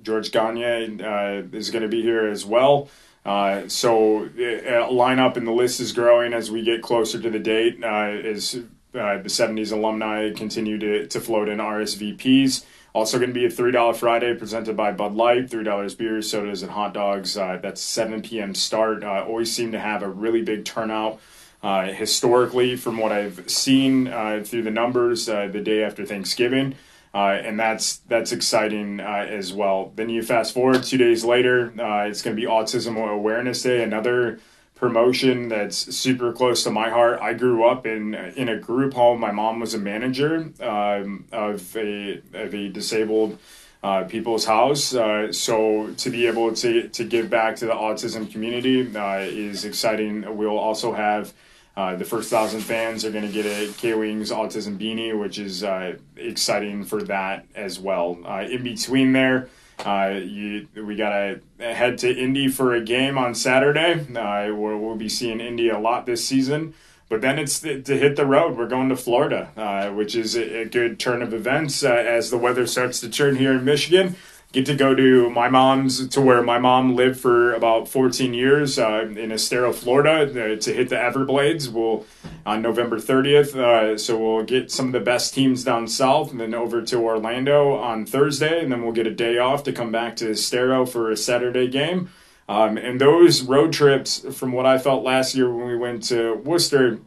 George 0.01 0.31
Gagne 0.31 1.03
uh, 1.03 1.43
is 1.53 1.69
going 1.69 1.83
to 1.83 1.89
be 1.89 2.01
here 2.01 2.27
as 2.27 2.45
well. 2.45 2.89
Uh, 3.25 3.67
so 3.67 4.25
uh, 4.25 4.89
lineup 4.89 5.37
and 5.37 5.45
the 5.45 5.51
list 5.51 5.79
is 5.79 5.91
growing 5.91 6.33
as 6.33 6.49
we 6.49 6.63
get 6.63 6.81
closer 6.81 7.21
to 7.21 7.29
the 7.29 7.39
date. 7.39 7.83
Uh, 7.83 7.87
as 7.87 8.55
uh, 8.95 9.17
the 9.17 9.29
70s 9.29 9.71
alumni 9.71 10.31
continue 10.33 10.77
to, 10.79 11.05
to 11.07 11.19
float 11.19 11.47
in 11.47 11.59
RSVPs. 11.59 12.65
Also 12.93 13.19
going 13.19 13.29
to 13.29 13.33
be 13.33 13.45
a 13.45 13.49
$3 13.49 13.95
Friday 13.95 14.33
presented 14.33 14.75
by 14.75 14.91
Bud 14.91 15.13
Light, 15.13 15.47
$3 15.47 15.97
beers, 15.97 16.29
sodas, 16.29 16.63
and 16.63 16.71
hot 16.71 16.93
dogs. 16.93 17.37
Uh, 17.37 17.59
that's 17.61 17.81
7 17.81 18.23
p.m. 18.23 18.55
start. 18.55 19.03
Uh, 19.03 19.23
always 19.27 19.53
seem 19.55 19.71
to 19.73 19.79
have 19.79 20.01
a 20.01 20.09
really 20.09 20.41
big 20.41 20.65
turnout. 20.65 21.19
Uh, 21.61 21.87
historically, 21.87 22.75
from 22.75 22.97
what 22.97 23.11
I've 23.11 23.49
seen 23.49 24.07
uh, 24.07 24.41
through 24.43 24.63
the 24.63 24.71
numbers, 24.71 25.27
uh, 25.27 25.49
the 25.51 25.59
day 25.59 25.83
after 25.83 26.05
Thanksgiving, 26.05 26.75
uh, 27.13 27.39
and 27.43 27.59
that's 27.59 27.97
that's 28.07 28.31
exciting 28.31 28.99
uh, 28.99 29.25
as 29.27 29.51
well. 29.51 29.91
Then 29.95 30.09
you 30.09 30.21
fast 30.21 30.53
forward 30.53 30.83
two 30.83 30.97
days 30.97 31.23
later, 31.25 31.73
uh, 31.79 32.07
it's 32.07 32.21
going 32.21 32.35
to 32.35 32.41
be 32.41 32.47
Autism 32.47 32.97
Awareness 32.97 33.63
Day, 33.63 33.83
another 33.83 34.39
promotion 34.75 35.49
that's 35.49 35.93
super 35.95 36.31
close 36.31 36.63
to 36.63 36.71
my 36.71 36.89
heart. 36.89 37.19
I 37.21 37.33
grew 37.33 37.65
up 37.65 37.85
in 37.85 38.13
in 38.13 38.47
a 38.49 38.57
group 38.57 38.93
home. 38.93 39.19
My 39.19 39.31
mom 39.31 39.59
was 39.59 39.73
a 39.73 39.79
manager 39.79 40.51
um, 40.61 41.25
of 41.31 41.75
a 41.75 42.21
of 42.33 42.53
a 42.53 42.69
disabled 42.69 43.39
uh, 43.83 44.03
people's 44.03 44.45
house. 44.45 44.93
Uh, 44.93 45.31
so 45.33 45.93
to 45.97 46.09
be 46.09 46.27
able 46.27 46.53
to 46.55 46.87
to 46.89 47.03
give 47.03 47.29
back 47.29 47.55
to 47.57 47.65
the 47.65 47.73
autism 47.73 48.31
community 48.31 48.95
uh, 48.95 49.19
is 49.19 49.65
exciting. 49.65 50.37
We'll 50.37 50.57
also 50.57 50.93
have. 50.93 51.33
Uh, 51.79 51.95
the 51.95 52.03
first 52.03 52.29
thousand 52.29 52.59
fans 52.59 53.05
are 53.05 53.11
going 53.11 53.25
to 53.25 53.31
get 53.31 53.45
a 53.45 53.71
K 53.77 53.93
Wings 53.93 54.31
Autism 54.31 54.77
beanie, 54.77 55.17
which 55.17 55.39
is 55.39 55.63
uh, 55.63 55.95
exciting 56.17 56.83
for 56.83 57.01
that 57.03 57.45
as 57.55 57.79
well. 57.79 58.19
Uh, 58.25 58.41
in 58.41 58.63
between 58.63 59.13
there, 59.13 59.47
uh, 59.85 60.19
you, 60.21 60.67
we 60.75 60.97
got 60.97 61.11
to 61.11 61.39
head 61.57 61.97
to 61.99 62.13
Indy 62.13 62.49
for 62.49 62.75
a 62.75 62.81
game 62.81 63.17
on 63.17 63.33
Saturday. 63.33 63.93
Uh, 64.13 64.53
where 64.53 64.75
we'll 64.75 64.97
be 64.97 65.07
seeing 65.07 65.39
Indy 65.39 65.69
a 65.69 65.79
lot 65.79 66.05
this 66.05 66.27
season. 66.27 66.73
But 67.07 67.21
then 67.21 67.39
it's 67.39 67.61
to, 67.61 67.81
to 67.81 67.97
hit 67.97 68.17
the 68.17 68.25
road. 68.25 68.57
We're 68.57 68.67
going 68.67 68.89
to 68.89 68.97
Florida, 68.97 69.89
which 69.95 70.17
is 70.17 70.35
a, 70.35 70.63
a 70.63 70.65
good 70.65 70.99
turn 70.99 71.21
of 71.21 71.33
events 71.33 71.81
as 71.81 72.29
the 72.29 72.37
weather 72.37 72.67
starts 72.67 72.99
to 72.99 73.09
turn 73.09 73.37
here 73.37 73.53
in 73.53 73.63
Michigan. 73.63 74.17
Get 74.51 74.65
to 74.65 74.75
go 74.75 74.95
to 74.95 75.29
my 75.29 75.47
mom's, 75.47 76.07
to 76.07 76.21
where 76.21 76.41
my 76.41 76.57
mom 76.57 76.95
lived 76.95 77.19
for 77.19 77.53
about 77.53 77.87
14 77.87 78.33
years 78.33 78.79
uh, 78.79 79.05
in 79.05 79.31
Estero, 79.31 79.71
Florida, 79.71 80.23
uh, 80.23 80.55
to 80.55 80.73
hit 80.73 80.89
the 80.89 80.95
Everblades. 80.95 81.71
We'll 81.71 82.07
on 82.47 82.63
November 82.63 82.97
30th. 82.97 83.55
Uh, 83.55 83.95
so 83.95 84.17
we'll 84.17 84.43
get 84.43 84.71
some 84.71 84.87
of 84.87 84.91
the 84.91 84.99
best 84.99 85.35
teams 85.35 85.63
down 85.63 85.87
south, 85.87 86.31
and 86.31 86.39
then 86.39 86.55
over 86.55 86.81
to 86.81 86.97
Orlando 86.97 87.75
on 87.75 88.07
Thursday, 88.07 88.63
and 88.63 88.71
then 88.71 88.81
we'll 88.81 88.91
get 88.91 89.05
a 89.05 89.13
day 89.13 89.37
off 89.37 89.63
to 89.63 89.71
come 89.71 89.91
back 89.91 90.15
to 90.15 90.31
Estero 90.31 90.85
for 90.85 91.11
a 91.11 91.17
Saturday 91.17 91.67
game. 91.67 92.09
Um, 92.47 92.77
and 92.77 92.99
those 92.99 93.43
road 93.43 93.71
trips, 93.71 94.25
from 94.35 94.51
what 94.51 94.65
I 94.65 94.79
felt 94.79 95.03
last 95.03 95.35
year 95.35 95.53
when 95.53 95.67
we 95.67 95.77
went 95.77 96.03
to 96.05 96.33
Worcester, 96.33 96.99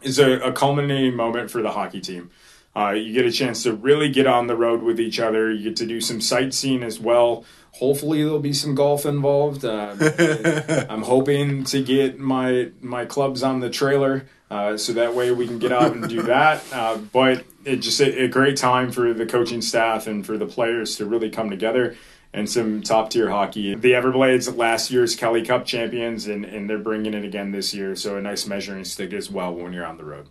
is 0.00 0.18
a, 0.18 0.40
a 0.40 0.52
culminating 0.52 1.14
moment 1.14 1.50
for 1.50 1.60
the 1.60 1.72
hockey 1.72 2.00
team. 2.00 2.30
Uh, 2.74 2.90
you 2.90 3.12
get 3.12 3.26
a 3.26 3.32
chance 3.32 3.62
to 3.64 3.74
really 3.74 4.08
get 4.08 4.26
on 4.26 4.46
the 4.46 4.56
road 4.56 4.82
with 4.82 4.98
each 4.98 5.20
other. 5.20 5.52
You 5.52 5.64
get 5.64 5.76
to 5.76 5.86
do 5.86 6.00
some 6.00 6.20
sightseeing 6.20 6.82
as 6.82 6.98
well. 6.98 7.44
Hopefully, 7.72 8.22
there'll 8.22 8.38
be 8.38 8.52
some 8.52 8.74
golf 8.74 9.04
involved. 9.04 9.64
Uh, 9.64 9.94
I'm 10.88 11.02
hoping 11.02 11.64
to 11.64 11.82
get 11.82 12.18
my 12.18 12.70
my 12.80 13.04
clubs 13.04 13.42
on 13.42 13.60
the 13.60 13.70
trailer, 13.70 14.26
uh, 14.50 14.76
so 14.76 14.92
that 14.94 15.14
way 15.14 15.30
we 15.30 15.46
can 15.46 15.58
get 15.58 15.72
out 15.72 15.92
and 15.92 16.08
do 16.08 16.22
that. 16.22 16.62
Uh, 16.72 16.96
but 16.96 17.44
it's 17.64 17.84
just 17.84 18.00
a, 18.00 18.24
a 18.24 18.28
great 18.28 18.56
time 18.56 18.90
for 18.90 19.12
the 19.12 19.26
coaching 19.26 19.62
staff 19.62 20.06
and 20.06 20.24
for 20.24 20.38
the 20.38 20.46
players 20.46 20.96
to 20.96 21.06
really 21.06 21.30
come 21.30 21.50
together 21.50 21.96
and 22.34 22.48
some 22.48 22.82
top 22.82 23.10
tier 23.10 23.30
hockey. 23.30 23.74
The 23.74 23.92
Everblades 23.92 24.54
last 24.56 24.90
year's 24.90 25.14
Kelly 25.16 25.44
Cup 25.44 25.66
champions, 25.66 26.26
and, 26.26 26.44
and 26.44 26.68
they're 26.68 26.78
bringing 26.78 27.14
it 27.14 27.24
again 27.24 27.52
this 27.52 27.74
year. 27.74 27.94
So 27.94 28.16
a 28.16 28.22
nice 28.22 28.46
measuring 28.46 28.84
stick 28.84 29.12
as 29.12 29.30
well 29.30 29.54
when 29.54 29.72
you're 29.72 29.86
on 29.86 29.98
the 29.98 30.04
road. 30.04 30.28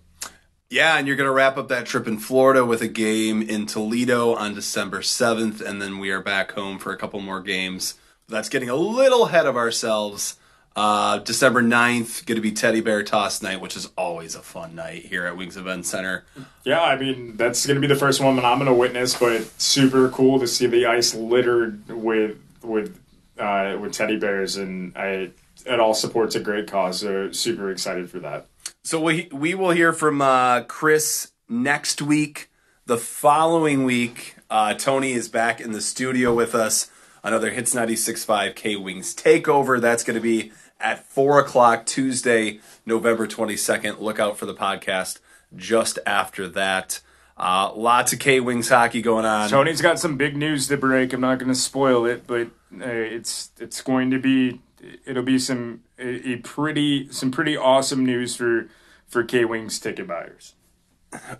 Yeah, 0.71 0.97
and 0.97 1.05
you're 1.05 1.17
going 1.17 1.27
to 1.27 1.33
wrap 1.33 1.57
up 1.57 1.67
that 1.67 1.85
trip 1.85 2.07
in 2.07 2.17
Florida 2.17 2.63
with 2.63 2.81
a 2.81 2.87
game 2.87 3.41
in 3.41 3.65
Toledo 3.65 4.33
on 4.35 4.55
December 4.55 5.01
7th, 5.01 5.59
and 5.59 5.81
then 5.81 5.99
we 5.99 6.11
are 6.11 6.21
back 6.21 6.53
home 6.53 6.79
for 6.79 6.93
a 6.93 6.97
couple 6.97 7.19
more 7.19 7.41
games. 7.41 7.95
That's 8.29 8.47
getting 8.47 8.69
a 8.69 8.75
little 8.75 9.25
ahead 9.25 9.47
of 9.47 9.57
ourselves. 9.57 10.37
Uh, 10.73 11.17
December 11.17 11.61
9th, 11.61 12.25
going 12.25 12.37
to 12.37 12.41
be 12.41 12.53
Teddy 12.53 12.79
Bear 12.79 13.03
Toss 13.03 13.41
Night, 13.41 13.59
which 13.59 13.75
is 13.75 13.89
always 13.97 14.33
a 14.33 14.41
fun 14.41 14.73
night 14.73 15.03
here 15.03 15.25
at 15.25 15.35
Wings 15.35 15.57
Event 15.57 15.85
Center. 15.85 16.23
Yeah, 16.63 16.81
I 16.81 16.97
mean 16.97 17.35
that's 17.35 17.65
going 17.65 17.75
to 17.75 17.85
be 17.85 17.93
the 17.93 17.99
first 17.99 18.21
one 18.21 18.37
that 18.37 18.45
I'm 18.45 18.57
going 18.57 18.71
to 18.71 18.73
witness, 18.73 19.13
but 19.13 19.43
super 19.59 20.07
cool 20.07 20.39
to 20.39 20.47
see 20.47 20.67
the 20.67 20.85
ice 20.85 21.13
littered 21.13 21.85
with 21.89 22.37
with 22.63 22.97
uh, 23.37 23.77
with 23.77 23.91
teddy 23.91 24.15
bears, 24.15 24.55
and 24.55 24.95
I 24.95 25.31
it 25.65 25.81
all 25.81 25.93
supports 25.93 26.35
a 26.35 26.39
great 26.39 26.71
cause. 26.71 27.01
So 27.01 27.33
super 27.33 27.69
excited 27.69 28.09
for 28.09 28.19
that. 28.19 28.45
So 28.83 28.99
we 29.01 29.29
we 29.31 29.55
will 29.55 29.71
hear 29.71 29.93
from 29.93 30.21
uh, 30.21 30.61
Chris 30.63 31.31
next 31.47 32.01
week. 32.01 32.49
The 32.85 32.97
following 32.97 33.83
week, 33.83 34.35
uh, 34.49 34.73
Tony 34.73 35.13
is 35.13 35.29
back 35.29 35.61
in 35.61 35.71
the 35.71 35.81
studio 35.81 36.33
with 36.33 36.55
us. 36.55 36.89
Another 37.23 37.51
Hits 37.51 37.75
96.5 37.75 38.55
K 38.55 38.75
Wings 38.75 39.15
takeover. 39.15 39.79
That's 39.79 40.03
going 40.03 40.15
to 40.15 40.21
be 40.21 40.51
at 40.79 41.05
4 41.05 41.39
o'clock 41.39 41.85
Tuesday, 41.85 42.59
November 42.85 43.27
22nd. 43.27 43.99
Look 43.99 44.19
out 44.19 44.37
for 44.37 44.47
the 44.47 44.55
podcast 44.55 45.19
just 45.55 45.99
after 46.05 46.47
that. 46.49 47.01
Uh, 47.37 47.71
lots 47.75 48.13
of 48.13 48.19
K 48.19 48.39
Wings 48.39 48.69
hockey 48.69 49.01
going 49.01 49.25
on. 49.25 49.49
Tony's 49.49 49.81
got 49.81 49.99
some 49.99 50.17
big 50.17 50.35
news 50.35 50.67
to 50.67 50.77
break. 50.77 51.13
I'm 51.13 51.21
not 51.21 51.39
going 51.39 51.51
to 51.51 51.55
spoil 51.55 52.05
it, 52.05 52.27
but 52.27 52.47
uh, 52.73 52.85
it's 52.85 53.51
it's 53.59 53.81
going 53.81 54.11
to 54.11 54.19
be 54.19 54.59
it'll 55.05 55.23
be 55.23 55.39
some 55.39 55.81
a, 56.01 56.33
a 56.33 56.35
pretty 56.37 57.11
some 57.11 57.31
pretty 57.31 57.55
awesome 57.55 58.05
news 58.05 58.35
for 58.35 58.67
for 59.07 59.23
K 59.23 59.45
Wings 59.45 59.79
ticket 59.79 60.07
buyers. 60.07 60.55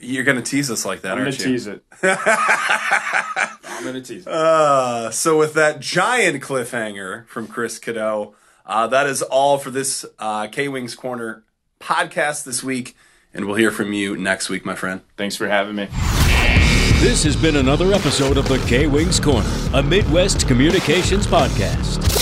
You're 0.01 0.25
going 0.25 0.35
to 0.35 0.43
tease 0.43 0.69
us 0.69 0.83
like 0.83 1.01
that, 1.03 1.13
I'm 1.13 1.19
gonna 1.19 1.29
aren't 1.29 1.39
you? 1.39 1.45
tease 1.45 1.65
it. 1.67 1.81
I'm 2.03 3.83
gonna 3.85 4.01
tease 4.01 4.27
it. 4.27 4.31
Uh, 4.31 5.11
so 5.11 5.37
with 5.37 5.53
that 5.53 5.79
giant 5.79 6.43
cliffhanger 6.43 7.25
from 7.27 7.47
Chris 7.47 7.79
Cadeau, 7.79 8.35
uh, 8.65 8.87
that 8.87 9.07
is 9.07 9.21
all 9.21 9.57
for 9.57 9.71
this 9.71 10.05
uh, 10.19 10.47
K 10.47 10.67
Wings 10.67 10.93
Corner 10.93 11.43
podcast 11.79 12.43
this 12.43 12.61
week, 12.63 12.95
and 13.33 13.45
we'll 13.45 13.55
hear 13.55 13.71
from 13.71 13.93
you 13.93 14.17
next 14.17 14.49
week, 14.49 14.65
my 14.65 14.75
friend. 14.75 15.01
Thanks 15.15 15.37
for 15.37 15.47
having 15.47 15.75
me. 15.75 15.85
This 16.99 17.23
has 17.23 17.35
been 17.35 17.55
another 17.55 17.93
episode 17.93 18.37
of 18.37 18.47
the 18.47 18.57
K 18.67 18.87
Wings 18.87 19.19
Corner, 19.19 19.49
a 19.73 19.81
Midwest 19.81 20.47
communications 20.47 21.25
podcast. 21.25 22.20